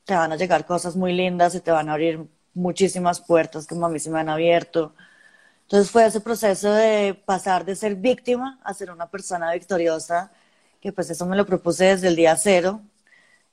te 0.04 0.14
van 0.14 0.32
a 0.32 0.36
llegar 0.36 0.66
cosas 0.66 0.96
muy 0.96 1.12
lindas 1.12 1.54
y 1.54 1.60
te 1.60 1.70
van 1.70 1.88
a 1.88 1.92
abrir 1.92 2.26
muchísimas 2.54 3.20
puertas 3.20 3.66
como 3.66 3.86
a 3.86 3.88
mí 3.88 3.98
se 3.98 4.10
me 4.10 4.20
han 4.20 4.28
abierto. 4.28 4.94
Entonces 5.62 5.90
fue 5.90 6.06
ese 6.06 6.20
proceso 6.20 6.72
de 6.72 7.14
pasar 7.26 7.64
de 7.64 7.76
ser 7.76 7.96
víctima 7.96 8.60
a 8.64 8.74
ser 8.74 8.90
una 8.90 9.08
persona 9.10 9.52
victoriosa, 9.52 10.32
que 10.80 10.92
pues 10.92 11.10
eso 11.10 11.26
me 11.26 11.36
lo 11.36 11.46
propuse 11.46 11.86
desde 11.86 12.08
el 12.08 12.16
día 12.16 12.36
cero. 12.36 12.82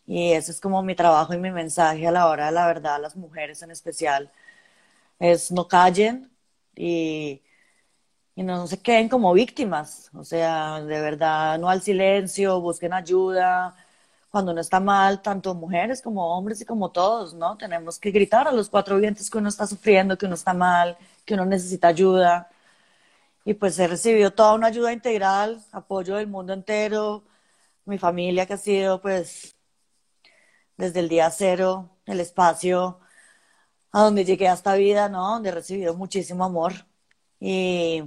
Y 0.07 0.33
ese 0.33 0.51
es 0.51 0.61
como 0.61 0.83
mi 0.83 0.95
trabajo 0.95 1.33
y 1.33 1.37
mi 1.39 1.51
mensaje 1.51 2.07
a 2.07 2.11
la 2.11 2.27
hora 2.29 2.47
de 2.47 2.53
la 2.53 2.67
verdad 2.67 2.95
a 2.95 2.99
las 2.99 3.15
mujeres 3.15 3.61
en 3.63 3.71
especial. 3.71 4.31
Es 5.19 5.51
no 5.51 5.67
callen 5.67 6.31
y, 6.75 7.41
y 8.35 8.43
no 8.43 8.67
se 8.67 8.81
queden 8.81 9.09
como 9.09 9.33
víctimas. 9.33 10.09
O 10.13 10.23
sea, 10.23 10.81
de 10.81 11.01
verdad, 11.01 11.59
no 11.59 11.69
al 11.69 11.81
silencio, 11.81 12.61
busquen 12.61 12.93
ayuda, 12.93 13.75
cuando 14.37 14.51
uno 14.51 14.61
está 14.61 14.79
mal, 14.79 15.23
tanto 15.23 15.55
mujeres 15.55 15.99
como 15.99 16.37
hombres 16.37 16.61
y 16.61 16.65
como 16.65 16.91
todos, 16.91 17.33
¿no? 17.33 17.57
Tenemos 17.57 17.97
que 17.97 18.11
gritar 18.11 18.47
a 18.47 18.51
los 18.51 18.69
cuatro 18.69 18.97
vientos 18.99 19.31
que 19.31 19.39
uno 19.39 19.49
está 19.49 19.65
sufriendo, 19.65 20.15
que 20.15 20.27
uno 20.27 20.35
está 20.35 20.53
mal, 20.53 20.95
que 21.25 21.33
uno 21.33 21.43
necesita 21.43 21.87
ayuda. 21.87 22.47
Y 23.45 23.55
pues 23.55 23.79
he 23.79 23.87
recibido 23.87 24.31
toda 24.31 24.53
una 24.53 24.67
ayuda 24.67 24.93
integral, 24.93 25.59
apoyo 25.71 26.17
del 26.17 26.27
mundo 26.27 26.53
entero, 26.53 27.23
mi 27.85 27.97
familia 27.97 28.45
que 28.45 28.53
ha 28.53 28.57
sido 28.57 29.01
pues 29.01 29.55
desde 30.77 30.99
el 30.99 31.09
día 31.09 31.31
cero, 31.31 31.89
el 32.05 32.19
espacio 32.19 32.99
a 33.91 34.03
donde 34.03 34.23
llegué 34.23 34.47
a 34.49 34.53
esta 34.53 34.75
vida, 34.75 35.09
¿no? 35.09 35.31
Donde 35.31 35.49
he 35.49 35.51
recibido 35.53 35.95
muchísimo 35.95 36.45
amor. 36.45 36.73
Y, 37.39 38.03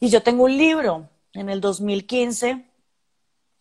y 0.00 0.08
yo 0.10 0.22
tengo 0.24 0.44
un 0.44 0.56
libro 0.56 1.08
en 1.32 1.48
el 1.48 1.60
2015 1.60 2.71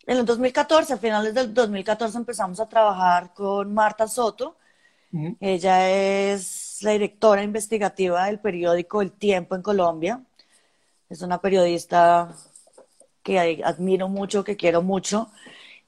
en 0.07 0.17
el 0.17 0.25
2014, 0.25 0.93
a 0.93 0.97
finales 0.97 1.33
del 1.33 1.53
2014, 1.53 2.17
empezamos 2.17 2.59
a 2.59 2.67
trabajar 2.67 3.33
con 3.33 3.73
Marta 3.73 4.07
Soto. 4.07 4.57
Ella 5.39 5.89
es 5.89 6.79
la 6.81 6.91
directora 6.91 7.43
investigativa 7.43 8.25
del 8.25 8.39
periódico 8.39 9.01
El 9.01 9.11
Tiempo 9.11 9.55
en 9.55 9.61
Colombia. 9.61 10.21
Es 11.09 11.21
una 11.21 11.39
periodista 11.39 12.33
que 13.21 13.61
admiro 13.63 14.07
mucho, 14.07 14.43
que 14.43 14.55
quiero 14.55 14.81
mucho. 14.81 15.29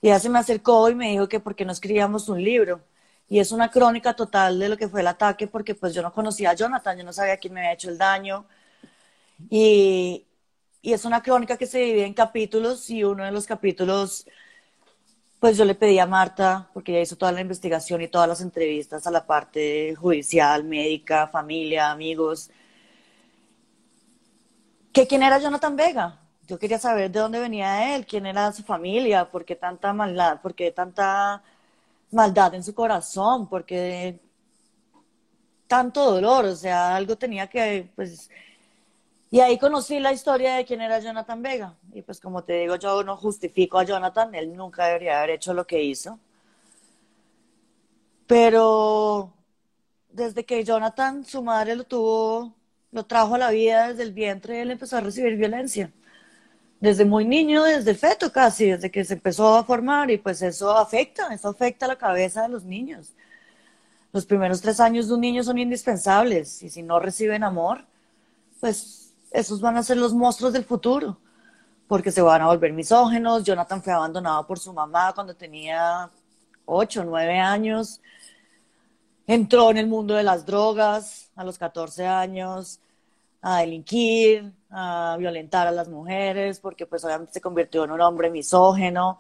Y 0.02 0.08
ella 0.08 0.20
se 0.20 0.30
me 0.30 0.40
acercó 0.40 0.90
y 0.90 0.96
me 0.96 1.10
dijo 1.12 1.28
que 1.30 1.40
por 1.40 1.56
qué 1.56 1.66
no 1.66 1.72
escribíamos 1.72 2.28
un 2.30 2.44
libro. 2.44 2.82
Y 3.30 3.40
es 3.40 3.52
una 3.52 3.72
crónica 3.72 4.14
total 4.14 4.60
de 4.60 4.70
lo 4.70 4.78
que 4.78 4.90
fue 4.90 5.02
el 5.02 5.08
ataque, 5.08 5.48
porque 5.48 5.74
pues 5.74 5.94
yo 5.94 6.02
no 6.02 6.14
conocía 6.14 6.52
a 6.52 6.56
Jonathan, 6.56 6.98
yo 6.98 7.04
no 7.04 7.14
sabía 7.14 7.38
quién 7.38 7.54
me 7.54 7.62
había 7.62 7.74
hecho 7.74 7.90
el 7.90 7.98
daño. 7.98 8.46
Y, 9.50 10.26
y 10.84 10.92
es 10.92 11.06
una 11.06 11.24
crónica 11.24 11.58
que 11.58 11.66
se 11.66 11.80
divide 11.80 12.06
en 12.06 12.14
capítulos 12.14 12.90
y 12.90 13.06
uno 13.06 13.24
de 13.24 13.32
los 13.32 13.46
capítulos, 13.48 14.28
pues 15.40 15.58
yo 15.58 15.64
le 15.64 15.76
pedí 15.76 15.98
a 15.98 16.06
Marta, 16.06 16.70
porque 16.74 16.92
ella 16.92 17.02
hizo 17.02 17.16
toda 17.16 17.32
la 17.32 17.40
investigación 17.40 18.02
y 18.02 18.10
todas 18.10 18.28
las 18.28 18.42
entrevistas 18.42 19.08
a 19.08 19.12
la 19.12 19.26
parte 19.26 19.96
judicial, 19.96 20.66
médica, 20.66 21.28
familia, 21.28 21.90
amigos, 21.90 22.52
que 24.92 25.08
quién 25.08 25.24
era 25.24 25.40
Jonathan 25.40 25.76
Vega. 25.78 26.20
Yo 26.48 26.60
quería 26.60 26.78
saber 26.78 27.10
de 27.10 27.20
dónde 27.22 27.40
venía 27.40 27.96
él, 27.96 28.06
quién 28.06 28.26
era 28.26 28.52
su 28.52 28.64
familia, 28.64 29.30
por 29.30 29.46
qué 29.46 29.56
tanta 29.56 29.94
maldad, 29.94 30.42
por 30.42 30.54
qué 30.54 30.72
tanta 30.72 31.42
maldad 32.12 32.56
en 32.56 32.64
su 32.64 32.74
corazón, 32.76 33.48
por 33.48 33.64
qué 33.66 34.20
tanto 35.68 36.12
dolor, 36.12 36.44
o 36.46 36.56
sea, 36.58 36.94
algo 36.96 37.18
tenía 37.18 37.48
que, 37.48 37.90
pues, 37.96 38.30
y 39.34 39.40
ahí 39.40 39.58
conocí 39.58 40.00
la 40.00 40.14
historia 40.14 40.58
de 40.58 40.64
quién 40.64 40.80
era 40.80 41.00
Jonathan 41.00 41.42
Vega. 41.42 41.76
Y 41.92 42.04
pues 42.04 42.20
como 42.20 42.44
te 42.44 42.54
digo, 42.54 42.76
yo 42.76 43.04
no 43.04 43.18
justifico 43.18 43.80
a 43.80 43.84
Jonathan, 43.84 44.36
él 44.36 44.56
nunca 44.56 44.86
debería 44.86 45.18
haber 45.18 45.32
hecho 45.32 45.56
lo 45.56 45.66
que 45.66 45.82
hizo. 45.82 46.20
Pero 48.28 49.34
desde 50.12 50.46
que 50.46 50.64
Jonathan, 50.64 51.26
su 51.26 51.42
madre 51.42 51.76
lo 51.76 51.84
tuvo, 51.84 52.54
lo 52.92 53.08
trajo 53.08 53.34
a 53.34 53.40
la 53.40 53.50
vida 53.50 53.88
desde 53.88 54.04
el 54.04 54.14
vientre, 54.14 54.62
él 54.62 54.70
empezó 54.70 54.98
a 54.98 55.02
recibir 55.02 55.36
violencia. 55.36 55.92
Desde 56.80 57.04
muy 57.04 57.26
niño, 57.26 57.64
desde 57.64 57.96
feto 57.96 58.32
casi, 58.32 58.68
desde 58.68 58.92
que 58.92 59.04
se 59.04 59.16
empezó 59.16 59.56
a 59.56 59.64
formar 59.64 60.12
y 60.12 60.20
pues 60.20 60.44
eso 60.44 60.78
afecta, 60.78 61.34
eso 61.34 61.50
afecta 61.50 61.88
la 61.88 61.96
cabeza 61.96 62.44
de 62.44 62.50
los 62.50 62.66
niños. 62.66 63.16
Los 64.12 64.28
primeros 64.28 64.62
tres 64.62 64.80
años 64.80 65.08
de 65.08 65.16
un 65.16 65.22
niño 65.22 65.44
son 65.44 65.58
indispensables 65.58 66.62
y 66.62 66.70
si 66.70 66.84
no 66.84 67.00
reciben 67.00 67.44
amor, 67.44 67.84
pues 68.60 69.03
esos 69.34 69.60
van 69.60 69.76
a 69.78 69.84
ser 69.84 69.98
los 69.98 70.14
monstruos 70.14 70.54
del 70.54 70.64
futuro, 70.64 71.18
porque 71.88 72.12
se 72.12 72.22
van 72.22 72.42
a 72.44 72.48
volver 72.48 72.72
misógenos. 72.72 73.44
Jonathan 73.44 73.82
fue 73.82 73.92
abandonado 73.92 74.46
por 74.46 74.60
su 74.60 74.72
mamá 74.72 75.12
cuando 75.14 75.36
tenía 75.36 76.10
8, 76.66 77.04
9 77.04 77.40
años. 77.40 78.00
Entró 79.26 79.72
en 79.72 79.78
el 79.78 79.88
mundo 79.88 80.14
de 80.14 80.24
las 80.24 80.46
drogas 80.46 81.32
a 81.36 81.44
los 81.44 81.58
14 81.58 82.06
años, 82.06 82.80
a 83.42 83.60
delinquir, 83.60 84.54
a 84.70 85.16
violentar 85.18 85.68
a 85.68 85.72
las 85.72 85.90
mujeres, 85.90 86.60
porque 86.60 86.86
pues 86.86 87.04
obviamente 87.04 87.34
se 87.34 87.42
convirtió 87.42 87.84
en 87.86 87.92
un 87.92 88.02
hombre 88.02 88.30
misógeno, 88.30 89.18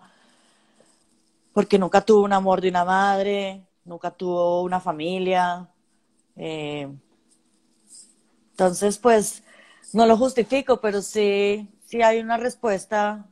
porque 1.53 1.79
nunca 1.79 2.01
tuvo 2.01 2.23
un 2.23 2.33
amor 2.33 2.61
de 2.61 2.69
una 2.69 2.85
madre, 2.85 3.65
nunca 3.83 4.11
tuvo 4.11 4.61
una 4.61 4.79
familia. 4.79 5.67
Eh, 6.35 6.87
entonces, 8.51 8.99
pues, 8.99 9.42
no 9.93 10.05
lo 10.05 10.17
justifico, 10.17 10.81
pero 10.81 11.01
sí, 11.01 11.69
sí 11.85 12.01
hay 12.01 12.19
una 12.19 12.37
respuesta. 12.37 13.25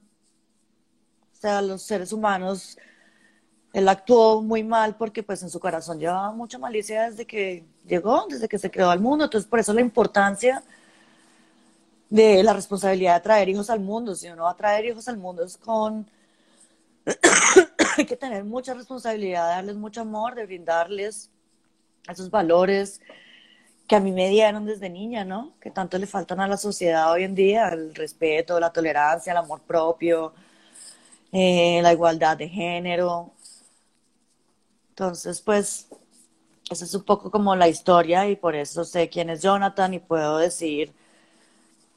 O 1.33 1.35
sea, 1.35 1.61
los 1.61 1.81
seres 1.81 2.13
humanos, 2.13 2.77
él 3.73 3.89
actuó 3.89 4.41
muy 4.41 4.63
mal 4.63 4.95
porque 4.95 5.23
pues 5.23 5.41
en 5.41 5.49
su 5.49 5.59
corazón 5.59 5.99
llevaba 5.99 6.31
mucha 6.31 6.59
malicia 6.59 7.09
desde 7.09 7.25
que 7.25 7.65
llegó, 7.85 8.27
desde 8.29 8.47
que 8.47 8.59
se 8.59 8.69
creó 8.69 8.91
al 8.91 8.99
mundo. 8.99 9.25
Entonces, 9.25 9.49
por 9.49 9.59
eso 9.59 9.73
la 9.73 9.81
importancia 9.81 10.63
de 12.09 12.43
la 12.43 12.53
responsabilidad 12.53 13.15
de 13.15 13.21
traer 13.21 13.49
hijos 13.49 13.69
al 13.69 13.79
mundo. 13.79 14.13
Si 14.13 14.27
uno 14.27 14.43
va 14.43 14.51
a 14.51 14.57
traer 14.57 14.85
hijos 14.85 15.07
al 15.07 15.17
mundo 15.17 15.43
es 15.43 15.57
con... 15.57 16.05
Hay 17.97 18.05
que 18.05 18.15
tener 18.15 18.43
mucha 18.43 18.73
responsabilidad, 18.73 19.47
darles 19.47 19.75
mucho 19.75 20.01
amor, 20.01 20.35
de 20.35 20.45
brindarles 20.45 21.29
esos 22.07 22.29
valores 22.29 23.01
que 23.91 23.97
a 23.97 23.99
mí 23.99 24.13
me 24.13 24.29
dieron 24.29 24.65
desde 24.65 24.89
niña, 24.89 25.25
¿no? 25.25 25.51
Que 25.59 25.69
tanto 25.69 25.97
le 25.97 26.07
faltan 26.07 26.39
a 26.39 26.47
la 26.47 26.55
sociedad 26.55 27.11
hoy 27.11 27.25
en 27.25 27.35
día, 27.35 27.67
el 27.67 27.93
respeto, 27.93 28.57
la 28.57 28.71
tolerancia, 28.71 29.31
el 29.31 29.37
amor 29.37 29.59
propio, 29.63 30.33
eh, 31.33 31.81
la 31.83 31.91
igualdad 31.91 32.37
de 32.37 32.47
género. 32.47 33.33
Entonces, 34.91 35.41
pues, 35.41 35.89
esa 36.69 36.85
es 36.85 36.95
un 36.95 37.03
poco 37.03 37.29
como 37.29 37.53
la 37.53 37.67
historia 37.67 38.29
y 38.29 38.37
por 38.37 38.55
eso 38.55 38.85
sé 38.85 39.09
quién 39.09 39.29
es 39.29 39.41
Jonathan 39.41 39.93
y 39.93 39.99
puedo 39.99 40.37
decir 40.37 40.93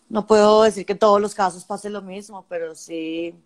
no 0.08 0.26
puedo 0.26 0.64
decir 0.64 0.84
que 0.86 0.94
en 0.94 0.98
todos 0.98 1.20
los 1.20 1.34
casos 1.34 1.64
pase 1.64 1.90
lo 1.90 2.02
mismo, 2.02 2.44
pero 2.48 2.74
sí, 2.74 3.36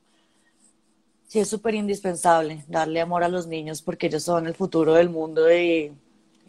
sí 1.26 1.40
es 1.40 1.49
súper 1.49 1.75
indispensable 1.75 2.64
darle 2.69 3.00
amor 3.02 3.25
a 3.25 3.28
los 3.28 3.47
niños 3.47 3.83
porque 3.83 4.07
ellos 4.07 4.23
son 4.25 4.47
el 4.47 4.55
futuro 4.55 4.95
del 4.95 5.11
mundo 5.11 5.52
y, 5.52 5.93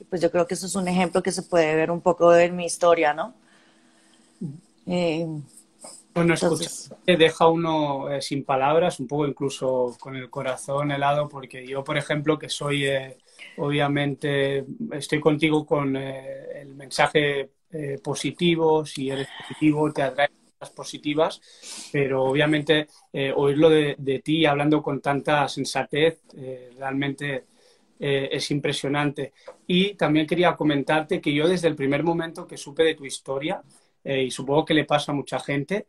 pues 0.09 0.21
yo 0.21 0.31
creo 0.31 0.45
que 0.47 0.53
eso 0.53 0.65
es 0.67 0.75
un 0.75 0.87
ejemplo 0.87 1.23
que 1.23 1.31
se 1.31 1.43
puede 1.43 1.75
ver 1.75 1.91
un 1.91 2.01
poco 2.01 2.33
en 2.35 2.55
mi 2.55 2.65
historia, 2.65 3.13
¿no? 3.13 3.33
Eh, 4.87 5.25
bueno, 6.13 6.33
escucha, 6.33 6.69
deja 7.05 7.47
uno 7.47 8.09
eh, 8.09 8.21
sin 8.21 8.43
palabras, 8.43 8.99
un 8.99 9.07
poco 9.07 9.27
incluso 9.27 9.95
con 9.99 10.15
el 10.15 10.29
corazón 10.29 10.91
helado, 10.91 11.29
porque 11.29 11.65
yo, 11.65 11.83
por 11.83 11.97
ejemplo, 11.97 12.37
que 12.37 12.49
soy, 12.49 12.85
eh, 12.85 13.17
obviamente, 13.57 14.65
estoy 14.91 15.19
contigo 15.19 15.65
con 15.65 15.95
el 15.95 16.75
mensaje 16.75 17.51
eh, 17.71 17.99
positivo, 18.03 18.83
si 18.83 19.11
eres 19.11 19.27
positivo 19.37 19.93
te 19.93 20.01
atrae 20.01 20.29
cosas 20.57 20.73
positivas, 20.73 21.39
pero 21.91 22.23
obviamente 22.23 22.87
eh, 23.13 23.31
oírlo 23.35 23.69
de, 23.69 24.21
ti 24.23 24.43
hablando 24.47 24.81
con 24.81 24.99
tanta 25.01 25.47
sensatez 25.47 26.19
eh, 27.99 28.29
es 28.31 28.49
impresionante. 28.51 29.33
Y 29.67 29.95
también 29.95 30.25
quería 30.25 30.55
comentarte 30.55 31.21
que 31.21 31.33
yo 31.33 31.47
desde 31.47 31.67
el 31.67 31.75
primer 31.75 32.03
momento 32.03 32.47
que 32.47 32.57
supe 32.57 32.83
de 32.83 32.95
tu 32.95 33.05
historia, 33.05 33.61
y 34.01 34.31
supongo 34.31 34.65
que 34.65 34.73
le 34.73 34.85
pasa 34.85 35.11
a 35.11 35.15
mucha 35.15 35.39
gente, 35.39 35.85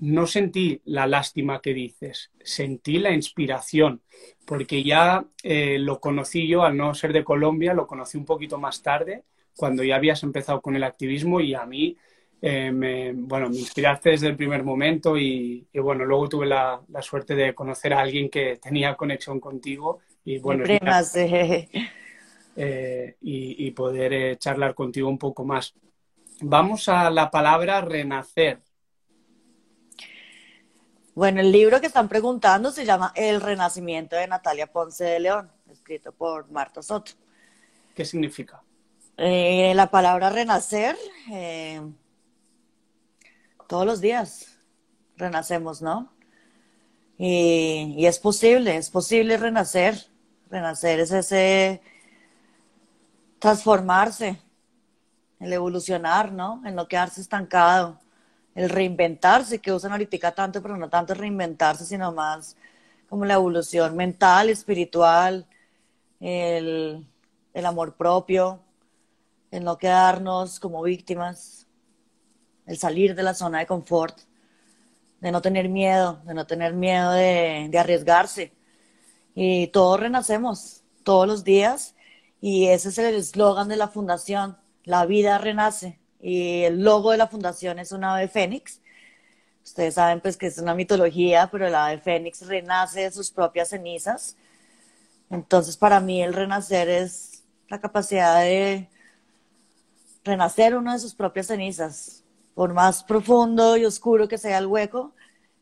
no 0.00 0.26
sentí 0.26 0.80
la 0.84 1.06
lástima 1.06 1.60
que 1.60 1.72
dices, 1.72 2.30
sentí 2.44 2.98
la 2.98 3.10
inspiración, 3.10 4.02
porque 4.44 4.84
ya 4.84 5.24
lo 5.42 5.98
conocí 5.98 6.46
yo, 6.46 6.62
al 6.62 6.76
no 6.76 6.94
ser 6.94 7.14
de 7.14 7.24
Colombia, 7.24 7.72
lo 7.72 7.86
conocí 7.86 8.18
un 8.18 8.26
poquito 8.26 8.58
más 8.58 8.82
tarde 8.82 9.24
cuando 9.56 9.82
ya 9.82 9.96
habías 9.96 10.22
empezado 10.22 10.60
con 10.60 10.76
el 10.76 10.84
activismo 10.84 11.40
y 11.40 11.54
a 11.54 11.66
mí 11.66 11.96
eh, 12.40 12.70
me, 12.70 13.12
bueno, 13.14 13.50
me 13.50 13.56
inspiraste 13.58 14.10
desde 14.10 14.28
el 14.28 14.36
primer 14.36 14.62
momento 14.62 15.18
y, 15.18 15.66
bueno, 15.74 16.04
luego 16.04 16.28
tuve 16.28 16.46
la, 16.46 16.80
suerte 17.00 17.34
de 17.34 17.52
conocer 17.54 17.92
a 17.92 18.00
alguien 18.00 18.30
que 18.30 18.58
tenía 18.62 18.94
conexión 18.94 19.40
contigo 19.40 19.98
y 20.24 20.38
bueno, 20.38 20.64
eh, 22.56 23.16
y, 23.20 23.70
poder 23.72 24.12
eh, 24.12 24.36
charlar 24.38 24.74
contigo 24.74 25.08
un 25.08 25.18
poco 25.18 25.44
más. 25.44 25.74
Vamos 26.40 26.88
a 26.88 27.10
la 27.10 27.28
palabra 27.30 27.80
renacer. 27.80 28.60
Bueno, 31.14 31.40
el 31.40 31.50
libro 31.50 31.80
que 31.80 31.88
están 31.88 32.08
preguntando 32.08 32.70
se 32.70 32.84
llama 32.84 33.12
El 33.16 33.40
Renacimiento 33.40 34.14
de 34.14 34.28
Natalia 34.28 34.68
Ponce 34.68 35.02
de 35.02 35.18
León, 35.18 35.50
escrito 35.68 36.12
por 36.12 36.48
Marta 36.52 36.80
Soto. 36.80 37.12
¿Qué 37.96 38.04
significa? 38.04 38.62
La 39.16 39.90
palabra 39.90 40.30
renacer, 40.30 40.94
todos 43.68 43.86
los 43.86 44.00
días 44.00 44.58
renacemos, 45.16 45.80
¿no? 45.82 46.10
Y, 47.18 48.06
es 48.06 48.18
posible, 48.18 48.76
es 48.76 48.90
posible 48.90 49.36
renacer. 49.36 50.06
Renacer 50.50 51.00
es 51.00 51.12
ese 51.12 51.82
transformarse, 53.38 54.40
el 55.38 55.52
evolucionar, 55.52 56.32
¿no? 56.32 56.62
El 56.64 56.74
no 56.74 56.88
quedarse 56.88 57.20
estancado, 57.20 58.00
el 58.54 58.70
reinventarse, 58.70 59.60
que 59.60 59.72
usan 59.72 59.92
ahorita 59.92 60.32
tanto, 60.32 60.62
pero 60.62 60.76
no 60.76 60.88
tanto 60.88 61.14
reinventarse, 61.14 61.84
sino 61.84 62.10
más 62.12 62.56
como 63.08 63.24
la 63.24 63.34
evolución 63.34 63.96
mental, 63.96 64.50
espiritual, 64.50 65.46
el 66.20 67.06
amor 67.64 67.96
propio, 67.96 68.60
el 69.50 69.64
no 69.64 69.78
quedarnos 69.78 70.58
como 70.58 70.82
víctimas, 70.82 71.67
el 72.68 72.78
salir 72.78 73.14
de 73.14 73.22
la 73.22 73.34
zona 73.34 73.60
de 73.60 73.66
confort, 73.66 74.18
de 75.20 75.32
no 75.32 75.42
tener 75.42 75.68
miedo, 75.68 76.20
de 76.24 76.34
no 76.34 76.46
tener 76.46 76.74
miedo 76.74 77.10
de, 77.12 77.70
arriesgarse. 77.78 78.52
Y 79.34 79.68
todos 79.68 79.98
renacemos, 79.98 80.82
todos 81.02 81.26
los 81.26 81.44
días, 81.44 81.94
y 82.40 82.68
ese 82.68 82.90
es 82.90 82.98
el 82.98 83.14
eslogan 83.14 83.68
de 83.68 83.76
la 83.76 83.88
fundación, 83.88 84.58
la 84.84 85.06
vida 85.06 85.38
renace. 85.38 85.98
Y 86.20 86.62
el 86.64 86.82
logo 86.82 87.12
de 87.12 87.16
la 87.16 87.28
fundación 87.28 87.78
es 87.78 87.90
una 87.90 88.14
ave 88.14 88.28
fénix. 88.28 88.80
Ustedes 89.64 89.94
saben 89.94 90.20
pues 90.20 90.36
que 90.36 90.46
es 90.46 90.58
una 90.58 90.74
mitología, 90.74 91.48
pero 91.50 91.68
la 91.70 91.86
ave 91.86 91.98
fénix 91.98 92.46
renace 92.46 93.00
de 93.00 93.10
sus 93.12 93.30
propias 93.30 93.70
cenizas. 93.70 94.36
Entonces 95.30 95.76
para 95.76 96.00
mí 96.00 96.22
el 96.22 96.34
renacer 96.34 96.88
es 96.88 97.44
la 97.68 97.80
capacidad 97.80 98.40
de 98.42 98.88
renacer 100.24 100.76
uno 100.76 100.92
de 100.92 100.98
sus 100.98 101.14
propias 101.14 101.46
cenizas. 101.46 102.24
Por 102.58 102.74
más 102.74 103.04
profundo 103.04 103.76
y 103.76 103.84
oscuro 103.84 104.26
que 104.26 104.36
sea 104.36 104.58
el 104.58 104.66
hueco, 104.66 105.12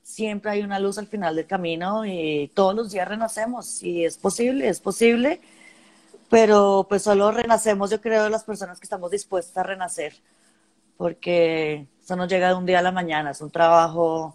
siempre 0.02 0.52
hay 0.52 0.62
una 0.62 0.78
luz 0.78 0.96
al 0.96 1.06
final 1.06 1.36
del 1.36 1.46
camino 1.46 2.06
y 2.06 2.50
todos 2.54 2.74
los 2.74 2.90
días 2.90 3.06
renacemos. 3.06 3.82
Y 3.82 4.06
es 4.06 4.16
posible, 4.16 4.66
es 4.66 4.80
posible, 4.80 5.42
pero 6.30 6.86
pues 6.88 7.02
solo 7.02 7.30
renacemos, 7.32 7.90
yo 7.90 8.00
creo, 8.00 8.30
las 8.30 8.44
personas 8.44 8.80
que 8.80 8.84
estamos 8.84 9.10
dispuestas 9.10 9.58
a 9.58 9.62
renacer, 9.64 10.14
porque 10.96 11.86
eso 12.02 12.16
no 12.16 12.26
llega 12.26 12.48
de 12.48 12.54
un 12.54 12.64
día 12.64 12.78
a 12.78 12.82
la 12.82 12.92
mañana, 12.92 13.32
es 13.32 13.42
un 13.42 13.50
trabajo, 13.50 14.34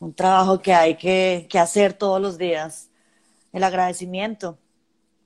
un 0.00 0.12
trabajo 0.12 0.60
que 0.60 0.74
hay 0.74 0.96
que, 0.96 1.46
que 1.48 1.58
hacer 1.58 1.94
todos 1.94 2.20
los 2.20 2.36
días. 2.36 2.90
El 3.54 3.64
agradecimiento 3.64 4.58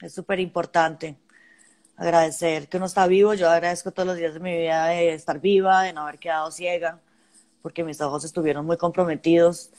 es 0.01 0.15
súper 0.15 0.39
importante 0.39 1.17
agradecer 1.97 2.69
que 2.69 2.77
uno 2.77 2.87
está 2.87 3.07
vivo. 3.07 3.35
Yo 3.35 3.49
agradezco 3.51 3.93
todos 3.93 4.09
los 4.09 4.17
días 4.17 4.35
de 4.35 4.41
mi 4.41 4.57
vida 4.57 4.87
de 4.87 5.15
estar 5.15 5.41
viva, 5.41 5.83
de 5.83 5.93
no 5.93 6.03
haber 6.03 6.19
quedado 6.19 6.51
ciega, 6.51 7.01
porque 7.63 7.85
mis 7.85 8.01
ojos 8.01 8.25
estuvieron 8.25 8.67
muy 8.67 8.77
comprometidos 8.77 9.71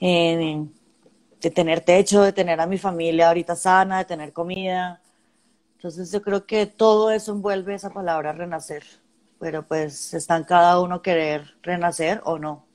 en, 0.00 0.72
de 1.40 1.50
tener 1.50 1.80
techo, 1.80 2.22
de 2.22 2.32
tener 2.32 2.60
a 2.60 2.66
mi 2.66 2.78
familia 2.78 3.28
ahorita 3.28 3.56
sana, 3.56 3.98
de 3.98 4.04
tener 4.04 4.32
comida. 4.32 5.00
Entonces 5.76 6.10
yo 6.10 6.22
creo 6.22 6.46
que 6.46 6.66
todo 6.66 7.10
eso 7.10 7.32
envuelve 7.32 7.74
esa 7.74 7.90
palabra 7.90 8.32
renacer, 8.32 8.84
pero 9.38 9.64
pues 9.64 10.14
está 10.14 10.36
en 10.36 10.44
cada 10.44 10.80
uno 10.80 11.02
querer 11.02 11.54
renacer 11.62 12.20
o 12.24 12.38
no. 12.38 12.66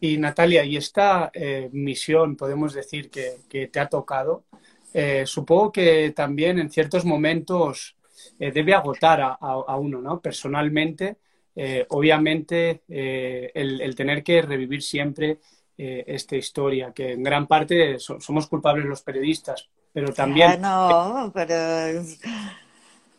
Y 0.00 0.16
Natalia, 0.16 0.64
¿y 0.64 0.76
esta 0.76 1.30
eh, 1.34 1.68
misión 1.72 2.36
podemos 2.36 2.72
decir 2.72 3.10
que, 3.10 3.40
que 3.48 3.66
te 3.66 3.80
ha 3.80 3.88
tocado? 3.88 4.44
Eh, 4.92 5.24
supongo 5.26 5.72
que 5.72 6.12
también 6.14 6.58
en 6.58 6.70
ciertos 6.70 7.04
momentos 7.04 7.96
eh, 8.38 8.50
debe 8.50 8.74
agotar 8.74 9.20
a, 9.40 9.76
uno, 9.76 10.00
¿no? 10.00 10.20
Personalmente, 10.20 11.16
eh, 11.54 11.86
obviamente, 11.90 12.82
el, 12.88 13.94
tener 13.94 14.22
que 14.22 14.42
revivir 14.42 14.82
siempre 14.82 15.38
esta 15.76 16.36
historia, 16.36 16.92
que 16.94 17.12
en 17.12 17.22
gran 17.22 17.46
parte 17.46 17.98
somos 17.98 18.46
culpables 18.48 18.84
los 18.84 19.00
periodistas, 19.00 19.66
pero 19.92 20.12
también... 20.12 20.60
no, 20.60 21.30
pero... 21.34 22.04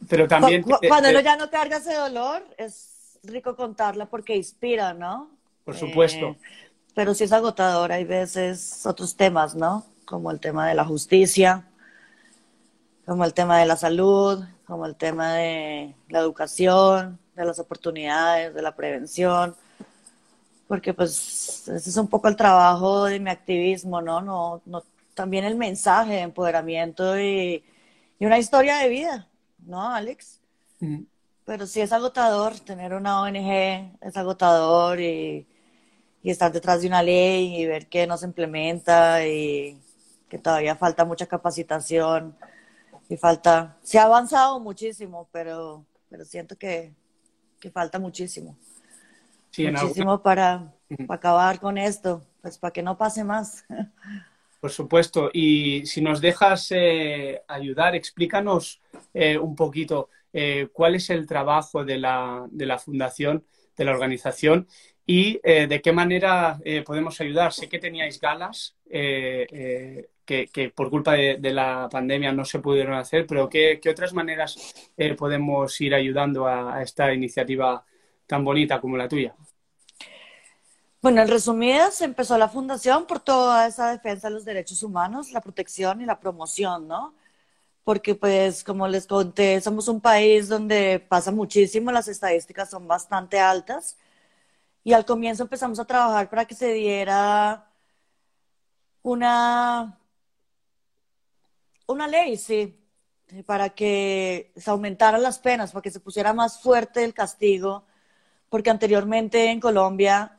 Pero 0.08 0.28
también... 0.28 0.64
Cuando 0.88 1.20
ya 1.22 1.38
no 1.38 1.50
carga 1.50 1.78
ese 1.78 1.96
dolor, 1.96 2.44
es 2.58 3.20
rico 3.24 3.56
contarla 3.56 4.06
porque 4.06 4.36
inspira, 4.36 4.94
¿no? 4.94 5.32
Por 5.64 5.76
supuesto. 5.76 6.36
pero 6.94 7.16
sí 7.16 7.24
es 7.24 7.32
agotador, 7.32 7.92
hay 7.92 8.04
veces 8.04 8.86
otros 8.86 9.16
temas, 9.16 9.56
¿no? 9.56 9.86
Como 10.12 10.30
el 10.30 10.42
tema 10.42 10.68
de 10.68 10.76
la 10.76 10.84
justicia, 10.84 11.66
como 13.06 13.24
el 13.24 13.34
tema 13.34 13.60
de 13.60 13.66
la 13.66 13.78
salud, 13.78 14.44
como 14.68 14.86
el 14.86 14.98
tema 14.98 15.36
de 15.36 15.96
la 16.10 16.20
educación, 16.20 17.18
de 17.34 17.46
las 17.46 17.60
oportunidades, 17.60 18.54
de 18.54 18.62
la 18.62 18.76
prevención, 18.76 19.56
porque 20.68 20.94
pues 20.94 21.66
ese 21.70 21.90
es 21.90 21.96
un 21.96 22.10
poco 22.10 22.28
el 22.28 22.36
trabajo 22.36 23.06
de 23.06 23.22
mi 23.22 23.30
activismo, 23.30 24.02
¿no? 24.02 24.22
no, 24.22 24.62
no 24.66 24.84
también 25.14 25.46
el 25.46 25.56
mensaje 25.56 26.14
de 26.16 26.20
empoderamiento 26.20 27.18
y, 27.18 27.64
una 28.20 28.38
historia 28.38 28.78
de 28.78 28.90
vida, 28.90 29.28
¿no, 29.66 29.90
Alex? 29.90 30.42
Mm. 30.80 31.04
Pero 31.46 31.66
sí 31.66 31.82
es 31.82 31.92
agotador 31.92 32.60
tener 32.60 32.94
una 32.94 33.22
ONG, 33.22 33.98
es 34.00 34.16
agotador 34.16 35.00
y, 35.00 35.48
y 36.22 36.30
estar 36.30 36.52
detrás 36.52 36.82
de 36.82 36.88
una 36.88 37.02
ley 37.02 37.56
y 37.56 37.66
ver 37.66 37.88
que 37.88 38.06
no 38.06 38.18
se 38.18 38.28
implementa 38.28 39.26
y 39.26 39.82
que 40.32 40.38
todavía 40.38 40.78
falta 40.78 41.04
mucha 41.04 41.26
capacitación 41.26 42.38
y 43.10 43.18
falta, 43.18 43.78
se 43.84 44.00
ha 44.00 44.04
avanzado 44.04 44.62
muchísimo, 44.62 45.28
pero, 45.30 45.86
pero 46.10 46.24
siento 46.24 46.58
que, 46.58 46.94
que 47.60 47.70
falta 47.70 48.00
muchísimo. 48.00 48.58
muchísimo 49.58 50.24
para, 50.24 50.74
acabar 51.10 51.60
con 51.60 51.78
esto, 51.78 52.26
pues 52.42 52.58
para 52.58 52.72
que 52.72 52.82
no 52.82 52.98
pase 52.98 53.26
más. 53.26 53.66
Por 54.62 54.72
supuesto. 54.72 55.30
Y 55.34 55.86
si 55.86 56.00
nos 56.00 56.22
dejas 56.22 56.68
eh, 56.72 57.42
ayudar, 57.46 57.94
explícanos 57.94 58.80
eh, 59.14 59.38
un 59.38 59.54
poquito 59.54 60.08
eh, 60.32 60.70
cuál 60.72 60.96
es 60.96 61.10
el 61.10 61.28
trabajo 61.28 61.84
de 61.84 61.98
la, 61.98 62.48
de 62.50 62.66
la 62.66 62.80
fundación, 62.80 63.44
de 63.76 63.84
la 63.84 63.92
organización 63.92 64.66
y 65.06 65.40
de 65.44 65.82
qué 65.82 65.92
manera 65.92 66.60
podemos 66.86 67.20
ayudar. 67.22 67.54
Sé 67.54 67.68
que 67.68 67.80
teníais 67.80 68.20
galas 68.20 68.76
que, 68.88 70.74
por 70.76 70.90
culpa 70.90 71.14
de, 71.14 71.54
la 71.54 71.90
pandemia 71.92 72.32
no 72.32 72.46
se 72.46 72.60
pudieron 72.60 72.94
hacer, 72.94 73.26
pero 73.28 73.50
¿qué, 73.50 73.80
otras 73.90 74.14
maneras 74.14 74.74
podemos 75.18 75.80
ir 75.82 75.94
ayudando 75.94 76.48
a 76.48 76.82
esta 76.82 77.14
iniciativa 77.14 77.84
tan 78.28 78.44
bonita 78.44 78.80
como 78.80 78.96
la 78.96 79.10
tuya? 79.10 79.36
Bueno, 81.02 81.24
en 81.24 81.30
resumidas, 81.30 82.00
empezó 82.02 82.38
la 82.38 82.48
fundación 82.48 83.08
por 83.08 83.20
toda 83.20 83.66
esa 83.66 83.90
defensa 83.90 84.28
de 84.28 84.36
los 84.36 84.46
derechos 84.46 84.84
humanos, 84.84 85.32
la 85.32 85.42
protección 85.42 86.00
y 86.00 86.06
la 86.06 86.20
promoción, 86.20 86.88
¿no? 86.88 87.16
Porque, 87.84 88.14
pues, 88.14 88.64
como 88.64 88.88
les 88.88 89.08
conté, 89.08 89.60
somos 89.62 89.88
un 89.88 90.00
país 90.00 90.48
donde 90.48 91.04
pasa 91.10 91.32
muchísimo, 91.32 91.92
las 91.92 92.08
estadísticas 92.08 92.70
son 92.70 92.88
bastante 92.88 93.40
altas. 93.40 93.98
Y 94.84 94.94
al 94.94 95.06
comienzo 95.06 95.44
empezamos 95.44 95.80
a 95.80 95.86
trabajar 95.86 96.30
para 96.30 96.46
que 96.46 96.56
se 96.56 96.74
diera 96.74 97.68
una, 99.04 100.00
una 101.88 102.08
ley, 102.08 102.38
sí, 102.38 102.78
para 103.46 103.70
que 103.70 104.52
se 104.56 104.70
aumentaran 104.70 105.22
las 105.22 105.40
penas, 105.40 105.72
para 105.72 105.84
que 105.84 105.92
se 105.92 106.00
pusiera 106.00 106.34
más 106.34 106.62
fuerte 106.62 107.04
el 107.04 107.14
castigo, 107.14 107.86
porque 108.50 108.70
anteriormente 108.70 109.50
en 109.50 109.60
Colombia 109.60 110.38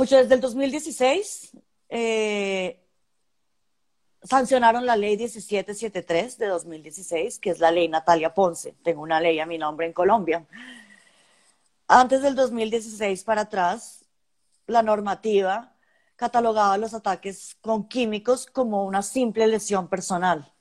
mucho 0.00 0.16
desde 0.16 0.34
el 0.34 0.40
2016 0.40 1.50
eh, 1.90 2.80
sancionaron 4.22 4.86
la 4.86 4.96
ley 4.96 5.18
1773 5.18 6.38
de 6.38 6.46
2016, 6.46 7.38
que 7.38 7.50
es 7.50 7.58
la 7.58 7.70
ley 7.70 7.86
Natalia 7.86 8.32
Ponce. 8.32 8.74
Tengo 8.82 9.02
una 9.02 9.20
ley 9.20 9.40
a 9.40 9.44
mi 9.44 9.58
nombre 9.58 9.84
en 9.84 9.92
Colombia. 9.92 10.46
Antes 11.92 12.22
del 12.22 12.36
2016 12.36 13.24
para 13.24 13.40
atrás, 13.40 14.04
la 14.68 14.80
normativa 14.80 15.74
catalogaba 16.14 16.78
los 16.78 16.94
ataques 16.94 17.56
con 17.60 17.88
químicos 17.88 18.46
como 18.46 18.84
una 18.84 19.02
simple 19.02 19.44
lesión 19.48 19.88
personal, 19.88 20.52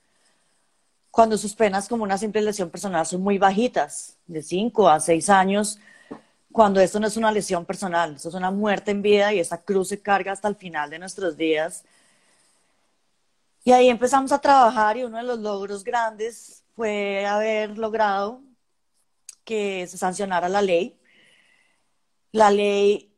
cuando 1.11 1.37
sus 1.37 1.53
penas 1.53 1.87
como 1.87 2.01
una 2.03 2.17
simple 2.17 2.41
lesión 2.41 2.71
personal 2.71 3.05
son 3.05 3.21
muy 3.21 3.37
bajitas, 3.37 4.17
de 4.25 4.41
5 4.41 4.89
a 4.89 4.99
6 4.99 5.29
años, 5.29 5.77
cuando 6.51 6.79
esto 6.81 6.99
no 6.99 7.05
es 7.05 7.15
una 7.15 7.31
lesión 7.31 7.63
personal, 7.63 8.15
esto 8.15 8.29
es 8.29 8.33
una 8.33 8.49
muerte 8.49 8.89
en 8.89 9.03
vida 9.03 9.31
y 9.31 9.39
esa 9.39 9.61
cruz 9.61 9.89
se 9.89 10.01
carga 10.01 10.31
hasta 10.31 10.47
el 10.47 10.55
final 10.55 10.89
de 10.89 10.97
nuestros 10.97 11.37
días. 11.37 11.83
Y 13.63 13.71
ahí 13.71 13.87
empezamos 13.87 14.31
a 14.31 14.41
trabajar 14.41 14.97
y 14.97 15.03
uno 15.03 15.17
de 15.17 15.23
los 15.23 15.37
logros 15.37 15.83
grandes 15.83 16.63
fue 16.75 17.23
haber 17.27 17.77
logrado 17.77 18.41
que 19.43 19.85
se 19.85 19.99
sancionara 19.99 20.49
la 20.49 20.63
ley. 20.63 20.95
La 22.31 22.51
ley 22.51 23.13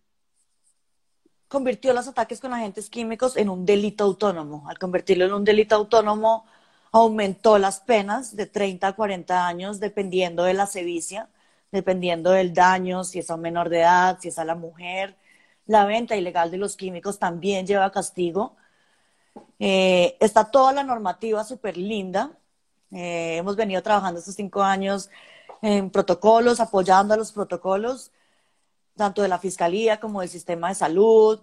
convirtió 1.48 1.94
los 1.94 2.08
ataques 2.08 2.40
con 2.40 2.54
agentes 2.54 2.90
químicos 2.90 3.36
en 3.38 3.50
un 3.50 3.66
delito 3.66 4.04
autónomo. 4.06 4.68
Al 4.70 4.80
convertirlo 4.80 5.26
en 5.26 5.34
un 5.34 5.44
delito 5.44 5.76
autónomo, 5.76 6.46
aumentó 6.92 7.58
las 7.58 7.80
penas 7.82 8.36
de 8.36 8.46
30 8.46 8.88
a 8.88 8.96
40 8.96 9.48
años, 9.48 9.80
dependiendo 9.80 10.44
de 10.44 10.54
la 10.54 10.68
sevicia 10.68 11.30
dependiendo 11.72 12.32
del 12.32 12.54
daño, 12.54 13.04
si 13.04 13.20
es 13.20 13.30
a 13.30 13.36
un 13.36 13.42
menor 13.42 13.70
de 13.70 13.80
edad, 13.80 14.18
si 14.22 14.28
es 14.30 14.38
a 14.40 14.46
la 14.46 14.56
mujer. 14.56 15.16
La 15.66 15.86
venta 15.86 16.16
ilegal 16.16 16.52
de 16.52 16.58
los 16.58 16.76
químicos 16.76 17.20
también 17.20 17.66
lleva 17.66 17.92
castigo. 17.92 18.56
Eh, 19.60 20.18
está 20.20 20.52
toda 20.52 20.74
la 20.74 20.84
normativa 20.84 21.44
súper 21.44 21.78
linda. 21.78 22.32
Eh, 22.92 23.38
hemos 23.38 23.56
venido 23.56 23.82
trabajando 23.82 24.20
estos 24.20 24.36
cinco 24.36 24.62
años 24.62 25.10
en 25.62 25.90
protocolos, 25.90 26.60
apoyando 26.60 27.14
a 27.14 27.18
los 27.18 27.32
protocolos, 27.32 28.12
tanto 29.02 29.24
de 29.24 29.28
la 29.28 29.40
Fiscalía 29.40 30.00
como 30.00 30.22
del 30.22 30.30
sistema 30.30 30.70
de 30.70 30.76
salud. 30.76 31.42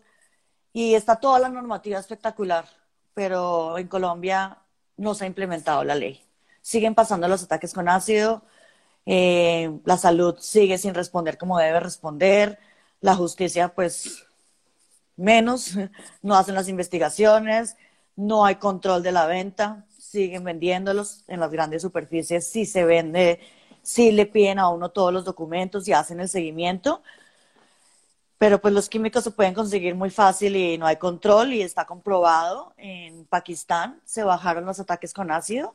Y 0.72 0.94
está 0.94 1.16
toda 1.16 1.40
la 1.40 1.48
normativa 1.48 1.98
espectacular, 1.98 2.66
pero 3.14 3.78
en 3.78 3.88
Colombia 3.88 4.58
no 4.96 5.12
se 5.14 5.24
ha 5.24 5.26
implementado 5.26 5.82
la 5.82 5.96
ley. 5.96 6.22
Siguen 6.62 6.94
pasando 6.94 7.26
los 7.26 7.42
ataques 7.42 7.74
con 7.74 7.88
ácido, 7.88 8.42
eh, 9.06 9.76
la 9.84 9.96
salud 9.96 10.36
sigue 10.38 10.78
sin 10.78 10.94
responder 10.94 11.36
como 11.36 11.58
debe 11.58 11.80
responder, 11.80 12.60
la 13.00 13.16
justicia 13.16 13.74
pues 13.74 14.24
menos, 15.16 15.74
no 16.22 16.36
hacen 16.36 16.54
las 16.54 16.68
investigaciones, 16.68 17.76
no 18.14 18.44
hay 18.44 18.56
control 18.56 19.02
de 19.02 19.10
la 19.10 19.26
venta, 19.26 19.84
siguen 19.98 20.44
vendiéndolos 20.44 21.24
en 21.26 21.40
las 21.40 21.50
grandes 21.50 21.82
superficies, 21.82 22.46
sí 22.46 22.66
se 22.66 22.84
vende, 22.84 23.40
sí 23.82 24.12
le 24.12 24.26
piden 24.26 24.60
a 24.60 24.68
uno 24.68 24.90
todos 24.90 25.12
los 25.12 25.24
documentos 25.24 25.88
y 25.88 25.92
hacen 25.92 26.20
el 26.20 26.28
seguimiento, 26.28 27.02
pero 28.38 28.60
pues 28.60 28.72
los 28.72 28.88
químicos 28.88 29.24
se 29.24 29.32
pueden 29.32 29.52
conseguir 29.52 29.96
muy 29.96 30.10
fácil 30.10 30.54
y 30.56 30.78
no 30.78 30.86
hay 30.86 30.96
control 30.96 31.52
y 31.52 31.62
está 31.62 31.84
comprobado. 31.84 32.72
En 32.76 33.24
Pakistán 33.26 34.00
se 34.04 34.22
bajaron 34.22 34.64
los 34.64 34.78
ataques 34.78 35.12
con 35.12 35.30
ácido 35.32 35.74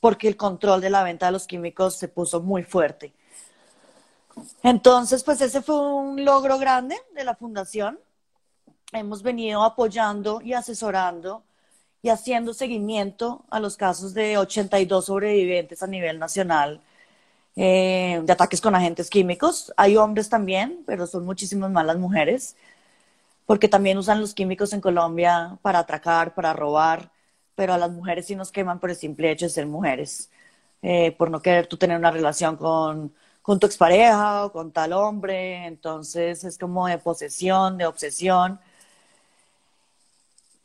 porque 0.00 0.28
el 0.28 0.36
control 0.36 0.80
de 0.80 0.90
la 0.90 1.02
venta 1.02 1.26
de 1.26 1.32
los 1.32 1.46
químicos 1.46 1.96
se 1.96 2.06
puso 2.06 2.40
muy 2.40 2.62
fuerte. 2.62 3.12
Entonces, 4.62 5.24
pues 5.24 5.40
ese 5.40 5.60
fue 5.60 5.80
un 5.80 6.24
logro 6.24 6.58
grande 6.58 6.96
de 7.14 7.24
la 7.24 7.34
fundación. 7.34 7.98
Hemos 8.92 9.22
venido 9.22 9.64
apoyando 9.64 10.40
y 10.40 10.52
asesorando 10.52 11.42
y 12.00 12.10
haciendo 12.10 12.54
seguimiento 12.54 13.44
a 13.50 13.58
los 13.58 13.76
casos 13.76 14.14
de 14.14 14.38
82 14.38 15.06
sobrevivientes 15.06 15.82
a 15.82 15.88
nivel 15.88 16.20
nacional 16.20 16.80
eh, 17.58 18.22
de 18.24 18.32
ataques 18.32 18.62
con 18.62 18.74
agentes 18.74 19.10
químicos. 19.10 19.72
Hay 19.76 19.98
hombres 19.98 20.30
también, 20.30 20.82
pero 20.86 21.06
son 21.06 21.26
muchísimas 21.26 21.70
más 21.70 21.84
las 21.84 21.98
mujeres, 21.98 22.56
porque 23.46 23.68
también 23.68 23.98
usan 23.98 24.20
los 24.20 24.32
químicos 24.34 24.72
en 24.72 24.80
Colombia 24.80 25.58
para 25.62 25.80
atracar, 25.80 26.34
para 26.34 26.54
robar 26.54 27.10
pero 27.58 27.74
a 27.74 27.78
las 27.78 27.90
mujeres 27.90 28.26
sí 28.26 28.36
nos 28.36 28.52
queman 28.52 28.78
por 28.78 28.90
el 28.90 28.94
simple 28.94 29.32
hecho 29.32 29.46
de 29.46 29.50
ser 29.50 29.66
mujeres, 29.66 30.30
eh, 30.80 31.10
por 31.18 31.28
no 31.28 31.42
querer 31.42 31.66
tú 31.66 31.76
tener 31.76 31.98
una 31.98 32.12
relación 32.12 32.56
con, 32.56 33.12
con 33.42 33.58
tu 33.58 33.66
expareja 33.66 34.44
o 34.44 34.52
con 34.52 34.70
tal 34.70 34.92
hombre, 34.92 35.66
entonces 35.66 36.44
es 36.44 36.56
como 36.56 36.86
de 36.86 36.98
posesión, 36.98 37.76
de 37.76 37.86
obsesión. 37.86 38.60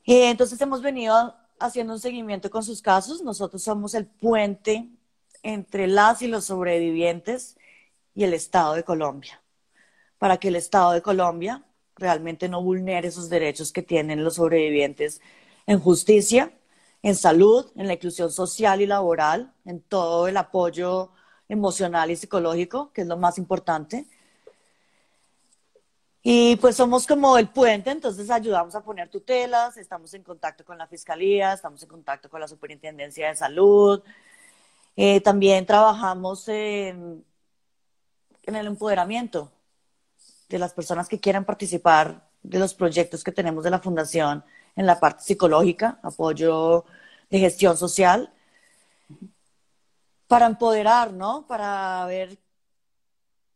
Y 0.04 0.22
entonces 0.22 0.62
hemos 0.62 0.84
venido 0.84 1.36
haciendo 1.60 1.94
un 1.94 2.00
seguimiento 2.00 2.52
con 2.52 2.64
sus 2.64 2.80
casos. 2.80 3.24
Nosotros 3.24 3.64
somos 3.64 3.96
el 3.96 4.06
puente 4.06 4.88
entre 5.44 5.88
las 5.88 6.22
y 6.22 6.28
los 6.28 6.46
sobrevivientes 6.46 7.58
y 8.16 8.24
el 8.24 8.34
Estado 8.34 8.74
de 8.74 8.84
Colombia, 8.84 9.42
para 10.18 10.38
que 10.38 10.48
el 10.48 10.56
Estado 10.56 10.94
de 10.94 11.02
Colombia 11.02 11.64
realmente 11.96 12.50
no 12.50 12.64
vulnere 12.64 13.10
esos 13.10 13.30
derechos 13.30 13.72
que 13.72 13.84
tienen 13.84 14.24
los 14.24 14.36
sobrevivientes 14.36 15.22
en 15.68 15.80
justicia 15.80 16.52
en 17.04 17.16
salud, 17.16 17.70
en 17.76 17.88
la 17.88 17.94
inclusión 17.94 18.32
social 18.32 18.82
y 18.82 18.88
laboral, 18.88 19.54
en 19.66 19.82
todo 19.82 20.28
el 20.30 20.38
apoyo 20.38 21.12
emocional 21.50 22.10
y 22.10 22.16
psicológico, 22.16 22.92
que 22.94 23.02
es 23.02 23.08
lo 23.08 23.18
más 23.18 23.38
importante. 23.38 24.06
Y 26.24 26.56
pues 26.56 26.78
somos 26.78 27.06
como 27.06 27.38
el 27.38 27.50
puente, 27.50 27.92
entonces 27.92 28.30
ayudamos 28.30 28.74
a 28.76 28.82
poner 28.82 29.10
tutelas, 29.10 29.76
estamos 29.76 30.14
en 30.14 30.24
contacto 30.24 30.64
con 30.64 30.78
la 30.78 30.88
Fiscalía, 30.88 31.52
estamos 31.52 31.84
en 31.84 31.90
contacto 31.90 32.30
con 32.30 32.40
la 32.40 32.48
Superintendencia 32.48 33.28
de 33.28 33.36
Salud. 33.36 34.02
Eh, 34.96 35.22
también 35.22 35.66
trabajamos 35.66 36.48
en, 36.48 37.26
el 38.44 38.68
empoderamiento 38.68 39.52
de 40.50 40.60
las 40.60 40.74
personas 40.74 41.08
que 41.10 41.20
quieran 41.20 41.46
participar 41.46 42.30
de 42.44 42.60
los 42.60 42.74
proyectos 42.74 43.24
que 43.24 43.32
tenemos 43.32 43.64
de 43.64 43.72
la 43.72 43.80
Fundación 43.80 44.44
en 44.76 44.86
la 44.86 45.00
parte 45.00 45.24
psicológica, 45.24 46.00
apoyo 46.04 46.86
de 47.30 47.40
gestión 47.40 47.78
social, 47.78 48.32
para 50.28 50.46
empoderar, 50.46 51.14
¿no? 51.14 51.48
Para 51.48 52.06
ver, 52.06 52.38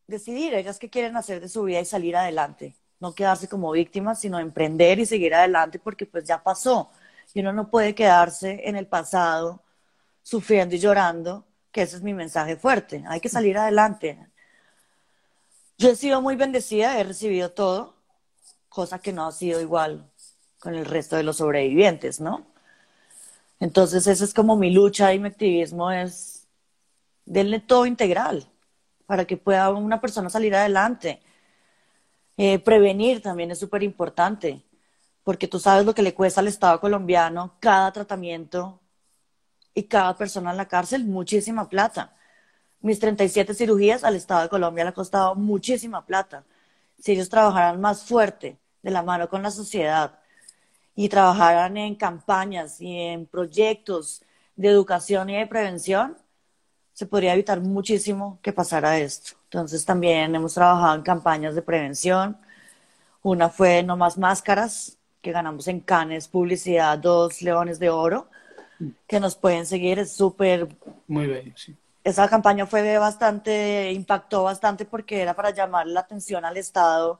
decidir 0.07 0.53
ellas 0.53 0.79
qué 0.79 0.89
quieren 0.89 1.17
hacer 1.17 1.41
de 1.41 1.49
su 1.49 1.63
vida 1.63 1.79
y 1.81 1.85
salir 1.85 2.15
adelante. 2.15 2.75
No 2.99 3.13
quedarse 3.13 3.47
como 3.47 3.71
víctimas, 3.71 4.19
sino 4.19 4.39
emprender 4.39 4.99
y 4.99 5.05
seguir 5.05 5.35
adelante 5.35 5.79
porque 5.79 6.05
pues 6.05 6.23
ya 6.23 6.41
pasó. 6.41 6.89
Y 7.33 7.41
uno 7.41 7.53
no 7.53 7.69
puede 7.69 7.93
quedarse 7.93 8.61
en 8.67 8.75
el 8.75 8.87
pasado 8.87 9.61
sufriendo 10.27 10.75
y 10.75 10.79
llorando, 10.79 11.45
que 11.71 11.83
ese 11.83 11.95
es 11.95 12.01
mi 12.01 12.13
mensaje 12.13 12.57
fuerte. 12.57 13.01
Hay 13.07 13.21
que 13.21 13.29
salir 13.29 13.57
adelante. 13.57 14.27
Yo 15.77 15.89
he 15.89 15.95
sido 15.95 16.21
muy 16.21 16.35
bendecida, 16.35 16.99
he 16.99 17.03
recibido 17.05 17.51
todo, 17.51 17.95
cosa 18.67 18.99
que 18.99 19.13
no 19.13 19.25
ha 19.25 19.31
sido 19.31 19.61
igual 19.61 20.11
con 20.59 20.75
el 20.75 20.85
resto 20.85 21.15
de 21.15 21.23
los 21.23 21.37
sobrevivientes, 21.37 22.19
¿no? 22.19 22.45
Entonces, 23.61 24.05
esa 24.05 24.25
es 24.25 24.33
como 24.33 24.57
mi 24.57 24.69
lucha 24.69 25.13
y 25.13 25.19
mi 25.19 25.29
activismo 25.29 25.91
es 25.91 26.45
denle 27.23 27.61
todo 27.61 27.85
integral, 27.85 28.45
para 29.05 29.23
que 29.23 29.37
pueda 29.37 29.69
una 29.69 30.01
persona 30.01 30.29
salir 30.29 30.53
adelante. 30.55 31.21
Eh, 32.35 32.59
prevenir 32.59 33.21
también 33.21 33.51
es 33.51 33.59
súper 33.59 33.81
importante, 33.81 34.61
porque 35.23 35.47
tú 35.47 35.57
sabes 35.57 35.85
lo 35.85 35.95
que 35.95 36.01
le 36.01 36.13
cuesta 36.13 36.41
al 36.41 36.49
Estado 36.49 36.81
colombiano 36.81 37.55
cada 37.61 37.93
tratamiento 37.93 38.81
y 39.77 39.83
cada 39.83 40.17
persona 40.17 40.49
en 40.49 40.57
la 40.57 40.67
cárcel, 40.67 41.05
muchísima 41.05 41.69
plata. 41.69 42.15
Mis 42.81 42.99
37 42.99 43.53
cirugías 43.53 44.03
al 44.03 44.15
Estado 44.15 44.41
de 44.41 44.49
Colombia 44.49 44.83
le 44.83 44.89
ha 44.89 44.93
costado 44.93 45.35
muchísima 45.35 46.03
plata. 46.03 46.43
Si 46.99 47.11
ellos 47.11 47.29
trabajaran 47.29 47.79
más 47.79 48.03
fuerte, 48.03 48.57
de 48.81 48.89
la 48.89 49.03
mano 49.03 49.29
con 49.29 49.43
la 49.43 49.51
sociedad, 49.51 50.17
y 50.95 51.09
trabajaran 51.09 51.77
en 51.77 51.93
campañas 51.93 52.81
y 52.81 52.91
en 52.91 53.27
proyectos 53.27 54.23
de 54.55 54.69
educación 54.69 55.29
y 55.29 55.37
de 55.37 55.45
prevención, 55.45 56.17
se 56.93 57.05
podría 57.05 57.35
evitar 57.35 57.61
muchísimo 57.61 58.39
que 58.41 58.53
pasara 58.53 58.97
esto. 58.97 59.37
Entonces 59.43 59.85
también 59.85 60.33
hemos 60.33 60.55
trabajado 60.55 60.95
en 60.95 61.03
campañas 61.03 61.53
de 61.53 61.61
prevención. 61.61 62.35
Una 63.21 63.49
fue 63.49 63.83
No 63.83 63.95
Más 63.95 64.17
Máscaras, 64.17 64.97
que 65.21 65.31
ganamos 65.31 65.67
en 65.67 65.81
Cannes 65.81 66.27
Publicidad 66.27 66.97
dos 66.97 67.43
Leones 67.43 67.77
de 67.77 67.91
Oro, 67.91 68.27
que 69.07 69.19
nos 69.19 69.35
pueden 69.35 69.65
seguir, 69.65 69.99
es 69.99 70.13
súper... 70.13 70.67
Muy 71.07 71.27
bello, 71.27 71.53
sí. 71.55 71.75
Esa 72.03 72.29
campaña 72.29 72.65
fue 72.65 72.97
bastante, 72.97 73.91
impactó 73.91 74.43
bastante 74.43 74.85
porque 74.85 75.21
era 75.21 75.35
para 75.35 75.49
llamar 75.49 75.87
la 75.87 75.99
atención 75.99 76.45
al 76.45 76.55
Estado, 76.55 77.19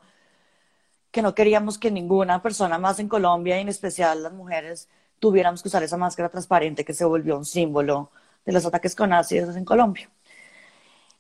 que 1.12 1.22
no 1.22 1.36
queríamos 1.36 1.78
que 1.78 1.92
ninguna 1.92 2.42
persona 2.42 2.78
más 2.78 3.00
en 3.00 3.10
Colombia, 3.10 3.58
y 3.58 3.62
en 3.62 3.70
especial 3.70 4.24
las 4.24 4.32
mujeres, 4.32 4.88
tuviéramos 5.20 5.62
que 5.62 5.68
usar 5.68 5.84
esa 5.84 5.98
máscara 5.98 6.30
transparente 6.30 6.86
que 6.86 6.94
se 6.94 7.04
volvió 7.04 7.38
un 7.38 7.46
símbolo 7.46 8.12
de 8.46 8.54
los 8.54 8.66
ataques 8.66 8.96
con 8.96 9.12
ácidos 9.12 9.56
en 9.56 9.66
Colombia. 9.66 10.10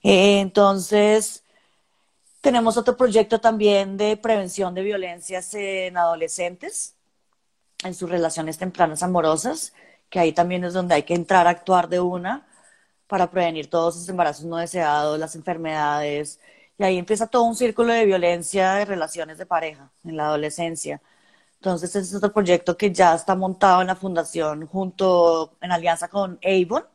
Eh, 0.01 0.39
entonces, 0.39 1.43
tenemos 2.39 2.77
otro 2.77 2.95
proyecto 2.95 3.41
también 3.41 3.97
de 3.97 4.15
prevención 4.15 4.73
de 4.73 4.83
violencias 4.83 5.53
en 5.53 5.97
adolescentes, 5.97 6.95
en 7.83 7.93
sus 7.93 8.09
relaciones 8.09 8.57
tempranas 8.57 9.03
amorosas, 9.03 9.73
que 10.09 10.19
ahí 10.19 10.33
también 10.33 10.63
es 10.63 10.73
donde 10.73 10.95
hay 10.95 11.03
que 11.03 11.13
entrar 11.15 11.47
a 11.47 11.51
actuar 11.51 11.89
de 11.89 11.99
una 11.99 12.47
para 13.07 13.29
prevenir 13.31 13.69
todos 13.69 13.95
esos 13.95 14.09
embarazos 14.09 14.45
no 14.45 14.57
deseados, 14.57 15.19
las 15.19 15.35
enfermedades. 15.35 16.39
Y 16.77 16.83
ahí 16.83 16.97
empieza 16.97 17.27
todo 17.27 17.43
un 17.43 17.55
círculo 17.55 17.93
de 17.93 18.05
violencia 18.05 18.73
de 18.75 18.85
relaciones 18.85 19.37
de 19.37 19.45
pareja 19.45 19.91
en 20.03 20.17
la 20.17 20.27
adolescencia. 20.27 21.01
Entonces, 21.55 21.89
ese 21.91 21.99
es 22.01 22.15
otro 22.15 22.33
proyecto 22.33 22.77
que 22.77 22.91
ya 22.91 23.15
está 23.15 23.35
montado 23.35 23.81
en 23.81 23.87
la 23.87 23.95
fundación 23.95 24.67
junto 24.67 25.57
en 25.61 25.71
alianza 25.71 26.07
con 26.09 26.39
Avon 26.43 26.85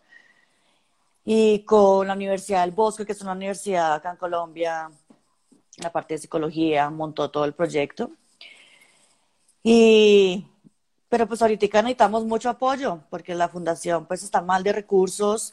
y 1.24 1.64
con 1.64 2.06
la 2.08 2.14
Universidad 2.14 2.62
del 2.62 2.72
Bosque, 2.72 3.06
que 3.06 3.12
es 3.12 3.22
una 3.22 3.32
universidad 3.32 3.94
acá 3.94 4.10
en 4.10 4.16
Colombia, 4.16 4.90
la 5.78 5.92
parte 5.92 6.14
de 6.14 6.18
psicología, 6.18 6.90
montó 6.90 7.30
todo 7.30 7.44
el 7.44 7.54
proyecto. 7.54 8.10
Y, 9.62 10.46
pero 11.12 11.26
pues 11.28 11.42
ahorita 11.42 11.82
necesitamos 11.82 12.24
mucho 12.24 12.48
apoyo, 12.48 13.00
porque 13.10 13.34
la 13.34 13.46
fundación 13.46 14.06
pues 14.06 14.22
está 14.22 14.40
mal 14.40 14.62
de 14.62 14.72
recursos, 14.72 15.52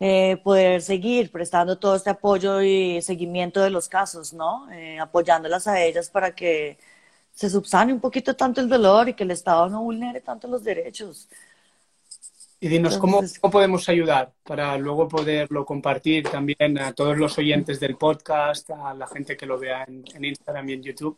eh, 0.00 0.36
poder 0.42 0.82
seguir 0.82 1.30
prestando 1.30 1.78
todo 1.78 1.94
este 1.94 2.10
apoyo 2.10 2.60
y 2.60 3.00
seguimiento 3.00 3.62
de 3.62 3.70
los 3.70 3.88
casos, 3.88 4.32
¿no? 4.32 4.68
Eh, 4.72 4.98
apoyándolas 4.98 5.68
a 5.68 5.80
ellas 5.80 6.10
para 6.10 6.34
que 6.34 6.76
se 7.32 7.48
subsane 7.48 7.92
un 7.92 8.00
poquito 8.00 8.34
tanto 8.34 8.60
el 8.60 8.68
dolor 8.68 9.08
y 9.08 9.14
que 9.14 9.22
el 9.22 9.30
Estado 9.30 9.68
no 9.68 9.80
vulnere 9.80 10.20
tanto 10.20 10.48
los 10.48 10.64
derechos. 10.64 11.28
Y 12.58 12.66
dinos, 12.66 12.98
¿cómo, 12.98 13.20
¿cómo, 13.40 13.52
podemos 13.52 13.88
ayudar 13.88 14.32
para 14.42 14.76
luego 14.76 15.06
poderlo 15.06 15.64
compartir 15.64 16.28
también 16.28 16.80
a 16.80 16.92
todos 16.92 17.16
los 17.16 17.38
oyentes 17.38 17.78
del 17.78 17.96
podcast, 17.96 18.70
a 18.70 18.92
la 18.92 19.06
gente 19.06 19.36
que 19.36 19.46
lo 19.46 19.56
vea 19.56 19.84
en, 19.84 20.24
Instagram 20.24 20.68
y 20.70 20.72
en 20.72 20.82
YouTube? 20.82 21.16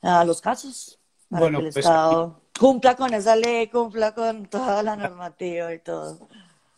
a 0.03 0.25
los 0.25 0.41
casos 0.41 1.01
para 1.29 1.41
bueno, 1.41 1.59
que 1.59 1.67
el 1.67 1.73
pues, 1.73 1.85
Estado 1.85 2.46
cumpla 2.59 2.97
con 2.97 3.14
esa 3.14 3.37
ley, 3.37 3.69
cumpla 3.69 4.14
con 4.14 4.47
toda 4.47 4.83
la 4.83 4.97
normativa 4.97 5.73
y 5.73 5.79
todo. 5.79 6.29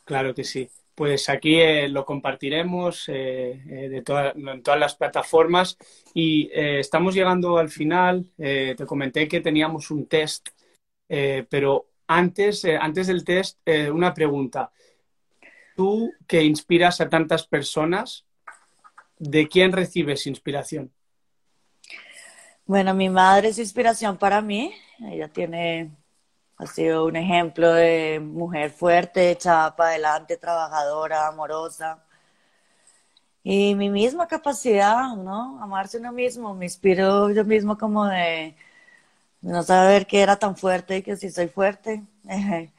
Claro 0.04 0.34
que 0.34 0.44
sí. 0.44 0.68
Pues 0.98 1.28
aquí 1.28 1.60
eh, 1.60 1.88
lo 1.88 2.04
compartiremos 2.04 3.08
eh, 3.08 3.62
eh, 3.68 4.02
en 4.04 4.62
todas 4.62 4.80
las 4.80 4.96
plataformas 4.96 5.78
y 6.12 6.50
estamos 6.52 7.14
llegando 7.14 7.56
al 7.56 7.68
final. 7.68 8.26
te 8.36 8.84
comenté 8.84 9.28
que 9.28 9.40
teníamos 9.40 9.92
un 9.92 10.06
test, 10.06 10.48
pero 11.06 11.86
antes, 12.08 12.64
antes 12.64 13.06
del 13.06 13.22
test, 13.22 13.60
una 13.92 14.12
pregunta. 14.12 14.72
Tú 15.76 16.12
que 16.26 16.42
inspiras 16.42 17.00
a 17.00 17.08
tantas 17.08 17.46
personas, 17.46 18.24
¿de 19.18 19.46
quién 19.46 19.70
recibes 19.70 20.26
inspiración? 20.26 20.90
Bueno, 22.68 22.92
mi 22.94 23.08
madre 23.08 23.48
es 23.48 23.58
inspiración 23.58 24.16
para 24.18 24.40
mí. 24.42 24.72
Ella 25.00 25.28
tiene, 25.28 25.90
ha 26.58 26.66
sido 26.66 27.06
un 27.06 27.16
ejemplo 27.16 27.72
de 27.72 28.20
mujer 28.20 28.70
fuerte, 28.70 29.30
echada 29.32 29.74
para 29.76 29.90
adelante, 29.90 30.36
trabajadora, 30.36 31.28
amorosa. 31.28 32.04
Y 33.42 33.74
mi 33.74 33.88
misma 33.90 34.28
capacidad, 34.28 35.16
¿no? 35.16 35.60
Amarse 35.62 35.98
uno 35.98 36.12
mismo. 36.12 36.54
Me 36.54 36.66
inspiro 36.66 37.30
yo 37.30 37.44
mismo 37.44 37.78
como 37.78 38.06
de 38.06 38.54
no 39.42 39.62
saber 39.62 40.06
que 40.06 40.22
era 40.22 40.36
tan 40.38 40.56
fuerte 40.56 40.98
y 40.98 41.02
que 41.02 41.16
sí 41.16 41.30
soy 41.30 41.48
fuerte. 41.48 42.04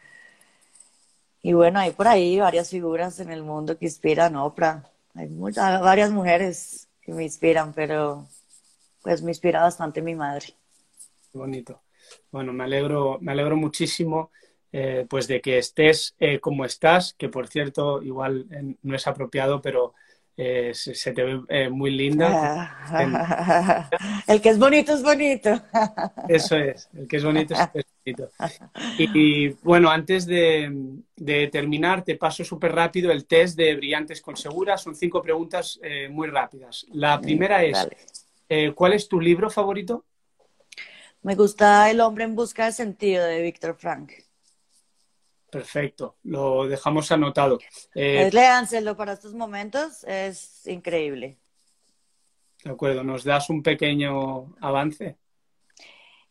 y 1.41 1.53
bueno, 1.53 1.79
hay 1.79 1.91
por 1.91 2.07
ahí 2.07 2.39
varias 2.39 2.69
figuras 2.69 3.19
en 3.19 3.31
el 3.31 3.43
mundo 3.43 3.77
que 3.77 3.85
inspiran, 3.85 4.35
Oprah, 4.35 4.83
hay 5.15 5.27
muchas, 5.29 5.81
varias 5.81 6.11
mujeres 6.11 6.87
que 7.01 7.13
me 7.13 7.23
inspiran, 7.23 7.73
pero 7.73 8.27
pues 9.01 9.21
me 9.21 9.31
inspira 9.31 9.61
bastante 9.61 10.01
mi 10.01 10.15
madre. 10.15 10.47
Bonito. 11.33 11.81
Bueno, 12.31 12.53
me 12.53 12.63
alegro, 12.63 13.17
me 13.21 13.31
alegro 13.31 13.55
muchísimo 13.55 14.31
eh, 14.71 15.07
pues 15.09 15.27
de 15.27 15.41
que 15.41 15.57
estés 15.57 16.15
eh, 16.19 16.39
como 16.39 16.63
estás, 16.63 17.15
que 17.17 17.27
por 17.27 17.47
cierto 17.47 18.03
igual 18.03 18.45
eh, 18.51 18.75
no 18.83 18.95
es 18.95 19.07
apropiado, 19.07 19.61
pero 19.61 19.93
se, 20.37 21.11
te 21.11 21.21
ve 21.21 21.69
muy 21.69 21.91
linda. 21.91 22.77
el 24.27 24.39
que 24.39 24.49
es 24.49 24.57
bonito 24.57 24.93
es 24.93 25.03
bonito. 25.03 25.49
Eso 26.29 26.55
es, 26.55 26.87
el 26.93 27.09
que 27.09 27.17
es 27.17 27.25
bonito 27.25 27.55
es 27.73 27.85
bonito. 28.05 28.29
Y, 28.97 29.49
bueno, 29.63 29.89
antes 29.89 30.25
de, 30.25 31.49
terminar, 31.51 32.05
te 32.05 32.15
paso 32.15 32.45
súper 32.45 32.73
rápido 32.73 33.11
el 33.11 33.25
test 33.25 33.57
de 33.57 33.75
Brillantes 33.75 34.21
con 34.21 34.37
Segura. 34.37 34.77
Son 34.77 34.95
cinco 34.95 35.21
preguntas 35.21 35.77
muy 36.09 36.29
rápidas. 36.29 36.85
La 36.93 37.19
primera 37.19 37.61
es, 37.65 37.89
¿cuál 38.75 38.93
es 38.93 39.07
tu 39.07 39.19
libro 39.19 39.49
favorito? 39.49 40.05
Me 41.21 41.35
gusta 41.35 41.89
El 41.91 42.01
hombre 42.01 42.23
en 42.23 42.35
busca 42.35 42.65
de 42.65 42.71
sentido 42.71 43.25
de 43.25 43.41
Víctor 43.41 43.75
Frank. 43.75 44.11
Perfecto, 45.49 46.17
lo 46.23 46.67
dejamos 46.67 47.11
anotado. 47.11 47.59
Eh, 47.95 48.29
léanselo 48.31 48.95
para 48.95 49.13
estos 49.13 49.33
momentos, 49.33 50.03
es 50.05 50.65
increíble. 50.67 51.37
De 52.63 52.71
acuerdo, 52.71 53.03
¿nos 53.03 53.23
das 53.23 53.49
un 53.49 53.63
pequeño 53.63 54.55
avance? 54.61 55.17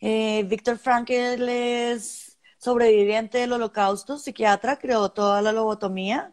Eh, 0.01 0.45
Víctor 0.47 0.79
Frankl 0.79 1.49
es 1.49 2.39
sobreviviente 2.59 3.39
del 3.39 3.53
holocausto, 3.53 4.19
psiquiatra, 4.19 4.79
creó 4.79 5.11
toda 5.11 5.43
la 5.43 5.53
lobotomía 5.53 6.33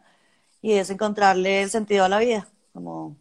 y 0.62 0.72
es 0.72 0.90
encontrarle 0.90 1.62
el 1.62 1.70
sentido 1.70 2.04
a 2.04 2.08
la 2.08 2.18
vida, 2.18 2.48
como 2.72 3.16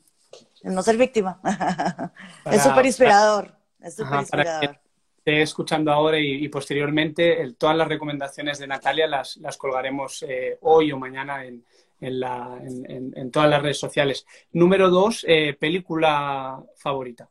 no 0.73 0.82
ser 0.82 0.97
víctima. 0.97 1.39
es 2.45 2.63
súper 2.63 2.86
inspirador, 2.86 3.56
es 3.82 3.95
súper 3.95 4.19
inspirador 4.19 4.80
esté 5.25 5.41
escuchando 5.41 5.91
ahora 5.91 6.19
y, 6.19 6.47
posteriormente, 6.49 7.51
todas 7.58 7.75
las 7.75 7.88
recomendaciones 7.88 8.60
de 8.60 8.67
Natalia 8.67 9.08
las, 9.08 9.38
las 9.38 9.58
colgaremos 9.58 10.23
eh, 10.28 10.60
hoy 10.62 10.91
o 10.91 10.99
mañana 10.99 11.43
en, 11.43 11.63
en, 11.99 13.32
todas 13.32 13.49
las 13.49 13.62
redes 13.63 13.80
sociales. 13.80 14.28
Número 14.51 14.91
dos, 14.91 15.25
eh, 15.28 15.58
película 15.60 16.62
favorita. 16.75 17.28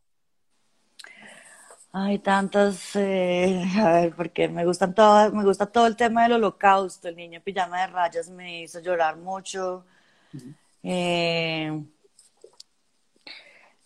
Hay 1.92 2.18
tantas, 2.18 2.96
eh, 2.96 3.62
a 3.78 3.92
ver, 3.92 4.14
porque 4.16 4.48
me 4.48 4.64
gustan 4.64 4.92
todas, 4.92 5.32
me 5.32 5.44
gusta 5.44 5.66
todo 5.66 5.86
el 5.86 5.94
tema 5.94 6.24
del 6.24 6.32
holocausto, 6.32 7.06
el 7.06 7.14
niño 7.14 7.40
pijama 7.44 7.82
de 7.82 7.86
rayas 7.86 8.28
me 8.28 8.62
hizo 8.62 8.80
llorar 8.80 9.16
mucho. 9.16 9.84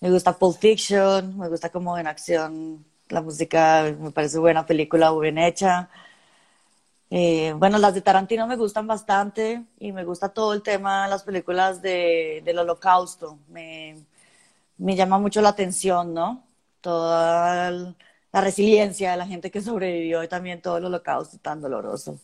Me 0.00 0.10
gusta 0.10 0.38
Pulp 0.38 0.58
Fiction, 0.58 1.38
me 1.38 1.48
gusta 1.48 1.70
como 1.70 1.98
en 1.98 2.06
acción 2.06 2.84
la 3.10 3.22
música 3.22 3.94
me 3.98 4.10
parece 4.10 4.38
buena, 4.38 4.66
película 4.66 5.12
bien 5.12 5.38
hecha. 5.38 5.88
Eh, 7.10 7.54
bueno, 7.56 7.78
las 7.78 7.94
de 7.94 8.02
Tarantino 8.02 8.46
me 8.46 8.56
gustan 8.56 8.86
bastante 8.86 9.64
y 9.78 9.92
me 9.92 10.04
gusta 10.04 10.28
todo 10.28 10.52
el 10.52 10.62
tema 10.62 11.08
las 11.08 11.22
películas 11.22 11.80
de, 11.80 12.42
del 12.44 12.58
holocausto. 12.58 13.38
Me, 13.48 13.96
me 14.76 14.94
llama 14.94 15.18
mucho 15.18 15.40
la 15.40 15.50
atención, 15.50 16.12
¿no? 16.12 16.44
Toda 16.80 17.70
la 17.70 18.40
resiliencia 18.40 19.12
de 19.12 19.16
la 19.16 19.26
gente 19.26 19.50
que 19.50 19.62
sobrevivió 19.62 20.22
y 20.22 20.28
también 20.28 20.60
todo 20.60 20.76
el 20.76 20.84
holocausto 20.84 21.38
tan 21.38 21.62
doloroso. 21.62 22.18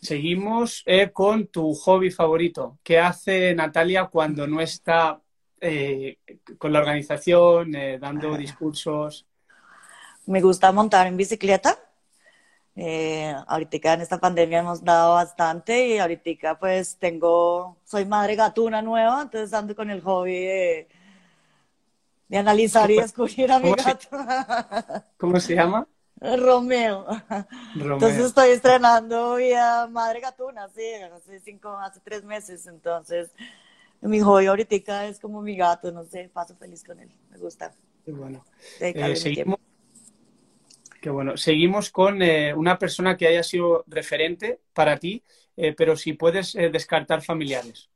Seguimos 0.00 0.82
eh, 0.86 1.10
con 1.10 1.46
tu 1.46 1.74
hobby 1.74 2.10
favorito. 2.10 2.78
¿Qué 2.82 2.98
hace 2.98 3.54
Natalia 3.54 4.06
cuando 4.06 4.46
no 4.46 4.60
está 4.60 5.20
eh, 5.60 6.18
con 6.58 6.72
la 6.72 6.80
organización, 6.80 7.74
eh, 7.74 7.98
dando 7.98 8.36
discursos? 8.36 9.26
Me 10.26 10.40
gusta 10.40 10.72
montar 10.72 11.06
en 11.06 11.16
bicicleta. 11.16 11.78
Eh, 12.76 13.32
ahorita 13.46 13.94
en 13.94 14.00
esta 14.00 14.18
pandemia 14.18 14.58
hemos 14.58 14.82
dado 14.82 15.14
bastante 15.14 15.86
y 15.86 15.98
ahorita 15.98 16.58
pues 16.58 16.96
tengo, 16.98 17.76
soy 17.84 18.04
madre 18.04 18.34
gatuna 18.34 18.82
nueva, 18.82 19.22
entonces 19.22 19.54
ando 19.54 19.76
con 19.76 19.90
el 19.90 20.00
hobby 20.00 20.44
de, 20.44 20.88
analizar 22.36 22.90
y 22.90 22.96
descubrir 22.96 23.52
a 23.52 23.60
mi 23.60 23.70
gato. 23.70 24.08
¿Cómo 25.18 25.38
se 25.38 25.54
llama? 25.54 25.86
Romeo. 26.20 27.06
Entonces 27.76 28.26
estoy 28.26 28.50
estrenando 28.50 29.36
vida 29.36 29.86
madre 29.86 30.18
gatuna, 30.20 30.68
sí, 30.68 30.82
hace 30.94 31.38
cinco, 31.40 31.76
hace 31.78 32.00
tres 32.00 32.24
meses, 32.24 32.66
entonces 32.66 33.30
mi 34.08 34.20
hobby 34.20 34.46
ahorita 34.46 35.06
es 35.06 35.18
como 35.18 35.40
mi 35.40 35.56
gato, 35.56 35.90
no 35.90 36.04
sé, 36.04 36.30
paso 36.32 36.54
feliz 36.56 36.84
con 36.84 37.00
él, 37.00 37.10
me 37.30 37.38
gusta. 37.38 37.72
Qué 38.04 38.12
bueno. 38.12 38.44
Eh, 38.80 39.16
seguimos, 39.16 39.58
qué 41.00 41.10
bueno. 41.10 41.36
Seguimos 41.36 41.90
con 41.90 42.20
eh, 42.22 42.52
una 42.54 42.78
persona 42.78 43.16
que 43.16 43.26
haya 43.26 43.42
sido 43.42 43.84
referente 43.86 44.60
para 44.74 44.98
ti, 44.98 45.22
eh, 45.56 45.74
pero 45.74 45.96
si 45.96 46.12
puedes 46.12 46.52
descartar 46.52 47.22
familiares. 47.22 47.88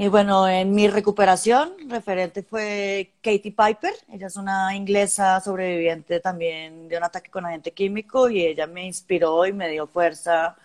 Y 0.00 0.06
bueno, 0.06 0.48
en 0.48 0.72
mi 0.72 0.86
recuperación, 0.86 1.74
referente 1.88 2.44
fue 2.44 3.14
Katie 3.20 3.52
Piper. 3.52 3.94
Ella 4.12 4.28
es 4.28 4.36
una 4.36 4.74
inglesa 4.76 5.40
sobreviviente 5.40 6.20
también 6.20 6.88
de 6.88 6.96
un 6.96 7.02
ataque 7.02 7.30
con 7.30 7.44
agente 7.44 7.72
químico 7.72 8.28
y 8.28 8.44
ella 8.44 8.68
me 8.68 8.86
inspiró 8.86 9.44
y 9.44 9.52
me 9.52 9.68
dio 9.68 9.88
fuerza 9.88 10.56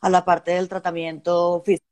a 0.00 0.08
la 0.08 0.24
parte 0.24 0.52
del 0.52 0.68
tratamiento 0.68 1.62
físico. 1.62 1.86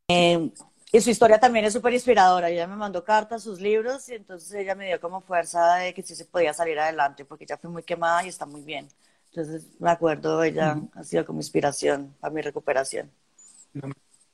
Y 0.91 1.01
su 1.01 1.11
historia 1.11 1.39
también 1.39 1.67
es 1.67 1.75
súper 1.75 1.93
inspiradora. 1.93 2.49
Ella 2.49 2.67
me 2.67 2.77
mandó 2.77 3.05
cartas, 3.05 3.43
sus 3.43 3.61
libros, 3.61 4.09
y 4.09 4.15
entonces 4.15 4.53
ella 4.55 4.75
me 4.75 4.87
dio 4.87 5.01
como 5.01 5.21
fuerza 5.21 5.77
de 5.77 5.93
que 5.93 6.03
sí 6.03 6.15
se 6.15 6.25
podía 6.25 6.55
salir 6.55 6.79
adelante, 6.79 7.25
porque 7.25 7.45
ya 7.45 7.59
fue 7.59 7.69
muy 7.69 7.83
quemada 7.83 8.25
y 8.25 8.29
está 8.29 8.47
muy 8.47 8.63
bien. 8.63 8.89
Entonces, 9.31 9.67
me 9.79 9.91
acuerdo, 9.91 10.43
ella 10.43 10.81
ha 10.95 11.05
sido 11.05 11.27
como 11.27 11.41
inspiración 11.41 12.15
para 12.21 12.33
mi 12.33 12.41
recuperación. 12.41 13.11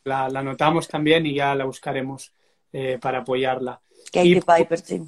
La, 0.05 0.29
la 0.29 0.41
anotamos 0.41 0.87
también 0.87 1.27
y 1.27 1.35
ya 1.35 1.55
la 1.57 1.65
buscaremos 1.65 2.33
eh, 2.73 2.99
para 3.01 3.19
apoyarla. 3.19 3.81
Katie 4.13 4.41
Piper, 4.41 4.79
sí. 4.79 5.03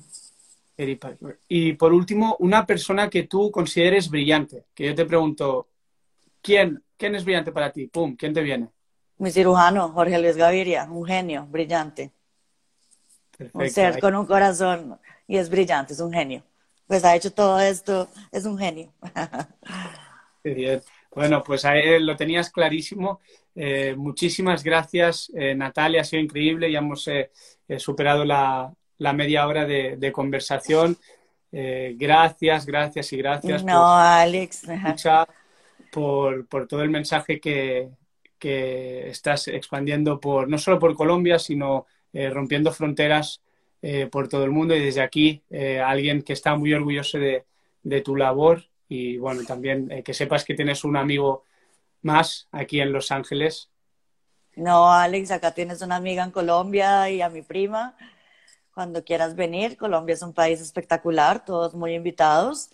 Katie 0.77 0.97
Piper. 0.97 1.41
Y 1.49 1.75
por 1.75 1.93
último, 1.93 2.37
una 2.41 2.67
persona 2.67 3.09
que 3.09 3.25
tú 3.25 3.51
consideres 3.53 4.11
brillante, 4.11 4.65
que 4.75 4.87
yo 4.87 4.95
te 4.95 5.05
pregunto, 5.05 5.69
¿quién, 6.43 6.83
quién 6.97 7.15
es 7.15 7.25
brillante 7.25 7.53
para 7.53 7.71
ti? 7.71 7.87
¡Pum! 7.87 8.17
¿Quién 8.17 8.35
te 8.35 8.43
viene? 8.43 8.69
Mi 9.19 9.31
cirujano, 9.31 9.89
Jorge 9.91 10.19
Luis 10.19 10.37
Gaviria, 10.37 10.85
un 10.91 11.07
genio, 11.07 11.47
brillante. 11.49 12.11
un 13.53 13.71
ser 13.71 13.99
con 13.99 14.15
un 14.15 14.27
corazón 14.27 14.99
y 15.27 15.39
es 15.39 15.49
brillante, 15.49 15.95
es 15.95 16.01
un 16.01 16.13
genio. 16.13 16.43
Pues 16.87 17.05
ha 17.05 17.17
hecho 17.17 17.33
todo 17.33 17.59
esto, 17.59 18.09
es 18.31 18.45
un 18.45 18.59
genio. 18.59 18.93
bien. 20.45 20.83
Bueno, 21.15 21.43
pues 21.43 21.65
ahí 21.65 21.99
lo 21.99 22.15
tenías 22.15 22.51
clarísimo. 22.51 23.21
Eh, 23.55 23.95
muchísimas 23.97 24.63
gracias, 24.63 25.33
eh, 25.35 25.55
Natalia, 25.55 26.03
ha 26.03 26.05
sido 26.05 26.23
increíble. 26.23 26.71
Ya 26.71 26.81
hemos 26.81 27.09
eh, 27.09 27.31
superado 27.79 28.23
la, 28.25 28.71
media 29.15 29.47
hora 29.47 29.65
de, 29.65 30.13
conversación. 30.13 30.99
gracias, 31.51 32.67
gracias 32.67 33.13
y 33.15 33.17
gracias. 33.17 33.65
No, 33.65 33.97
Alex. 33.97 34.63
Por, 35.91 36.47
por 36.47 36.69
todo 36.69 36.83
el 36.83 36.91
mensaje 36.91 37.41
que, 37.41 37.89
que 38.38 39.09
estás 39.09 39.49
expandiendo 39.49 40.20
por 40.20 40.49
no 40.49 40.59
solo 40.59 40.79
por 40.79 40.94
Colombia, 40.94 41.38
sino 41.38 41.87
eh, 42.12 42.31
rompiendo 42.31 42.72
fronteras 42.72 43.42
eh, 43.83 44.07
por 44.07 44.29
todo 44.29 44.44
el 44.44 44.51
mundo 44.51 44.75
y 44.75 44.85
desde 44.85 45.03
aquí 45.03 45.42
eh, 45.51 45.81
alguien 45.81 46.22
que 46.22 46.33
está 46.33 46.57
muy 46.57 46.72
orgulloso 46.72 47.18
de, 47.18 47.44
tu 48.05 48.16
labor 48.16 48.64
y 48.88 49.16
bueno, 49.16 49.44
también 49.46 50.03
que 50.05 50.12
sepas 50.12 50.44
que 50.44 50.55
tienes 50.55 50.83
un 50.83 50.96
amigo 50.96 51.44
más 52.03 52.49
aquí 52.51 52.81
en 52.81 52.92
Los 52.92 53.12
Ángeles. 53.12 53.70
No, 54.57 54.92
Alex, 54.92 55.31
acá 55.31 55.53
tienes 55.53 55.83
una 55.83 55.96
amiga 55.96 56.25
en 56.25 56.31
Colombia 56.33 57.09
y 57.11 57.20
a 57.20 57.29
mi 57.29 57.42
prima. 57.42 57.96
Cuando 58.75 59.05
quieras 59.05 59.37
venir, 59.37 59.77
Colombia 59.77 60.14
es 60.14 60.22
un 60.22 60.33
país 60.33 60.61
espectacular, 60.61 61.44
todos 61.44 61.75
muy 61.75 61.94
invitados. 61.94 62.70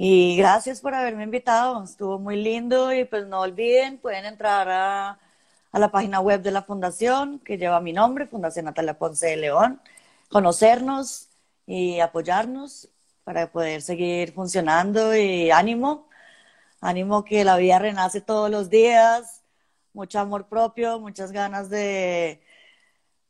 Y 0.00 0.36
gracias 0.36 0.80
por 0.80 0.94
haberme 0.94 1.24
invitado, 1.24 1.82
estuvo 1.82 2.20
muy 2.20 2.36
lindo 2.36 2.92
y 2.92 3.04
pues 3.04 3.26
no 3.26 3.40
olviden, 3.40 3.98
pueden 3.98 4.26
entrar 4.26 4.68
a, 4.70 5.18
la 5.72 5.90
página 5.90 6.20
web 6.20 6.40
de 6.40 6.52
la 6.52 6.62
fundación 6.62 7.40
que 7.40 7.58
lleva 7.58 7.80
mi 7.80 7.92
nombre, 7.92 8.26
Fundación 8.28 8.66
Natalia 8.66 8.96
Ponce 8.96 9.26
de 9.26 9.36
León, 9.36 9.80
conocernos 10.28 11.28
y 11.66 11.98
apoyarnos 12.00 12.88
para 13.24 13.50
poder 13.50 13.82
seguir 13.82 14.32
funcionando 14.32 15.16
y 15.16 15.50
ánimo, 15.50 16.08
ánimo 16.80 17.24
que 17.24 17.44
la 17.44 17.56
vida 17.56 17.80
renace 17.80 18.20
todos 18.20 18.50
los 18.50 18.70
días, 18.70 19.42
mucho 19.94 20.20
amor 20.20 20.46
propio, 20.48 21.00
muchas 21.00 21.32
ganas 21.32 21.70
de, 21.70 22.40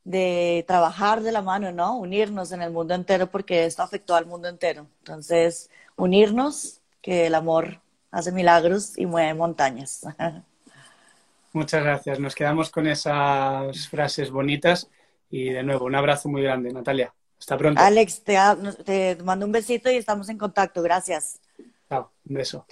de 0.05 0.65
trabajar 0.69 1.23
de 1.23 1.33
la 1.33 1.43
mano, 1.43 1.73
¿no? 1.73 1.97
Unirnos 1.99 2.53
en 2.53 2.63
el 2.63 2.73
mundo 2.73 2.95
entero 2.95 3.31
porque 3.31 3.65
esto 3.65 3.83
afectó 3.83 4.15
al 4.17 4.27
mundo 4.27 4.49
entero. 4.49 4.87
Entonces, 5.01 5.71
unirnos, 5.99 6.81
que 7.03 7.27
el 7.27 7.35
amor 7.35 7.81
hace 8.11 8.33
milagros 8.33 8.97
y 8.97 9.07
mueve 9.07 9.35
montañas. 9.35 10.07
Muchas 11.53 11.83
gracias. 11.83 12.21
Nos 12.21 12.35
quedamos 12.35 12.71
con 12.71 12.87
esas 12.87 13.89
frases 13.89 14.31
bonitas 14.31 14.89
y 15.31 15.51
de 15.51 15.63
nuevo, 15.63 15.87
un 15.87 15.95
abrazo 15.95 16.29
muy 16.29 16.43
grande, 16.43 16.73
Natalia. 16.73 17.13
Hasta 17.39 17.57
pronto. 17.57 17.83
Alex, 17.83 18.23
te, 18.25 18.37
te 18.85 19.17
mando 19.23 19.47
un 19.47 19.53
besito 19.53 19.91
y 19.91 19.97
estamos 19.97 20.29
en 20.29 20.39
contacto. 20.39 20.83
Gracias. 20.83 21.41
Chao, 21.89 22.13
un 22.29 22.35
beso. 22.35 22.67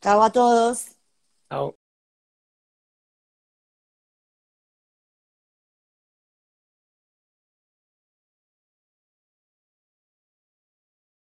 Chao 0.00 0.22
a 0.22 0.30
todos. 0.30 0.94
Chao. 1.50 1.83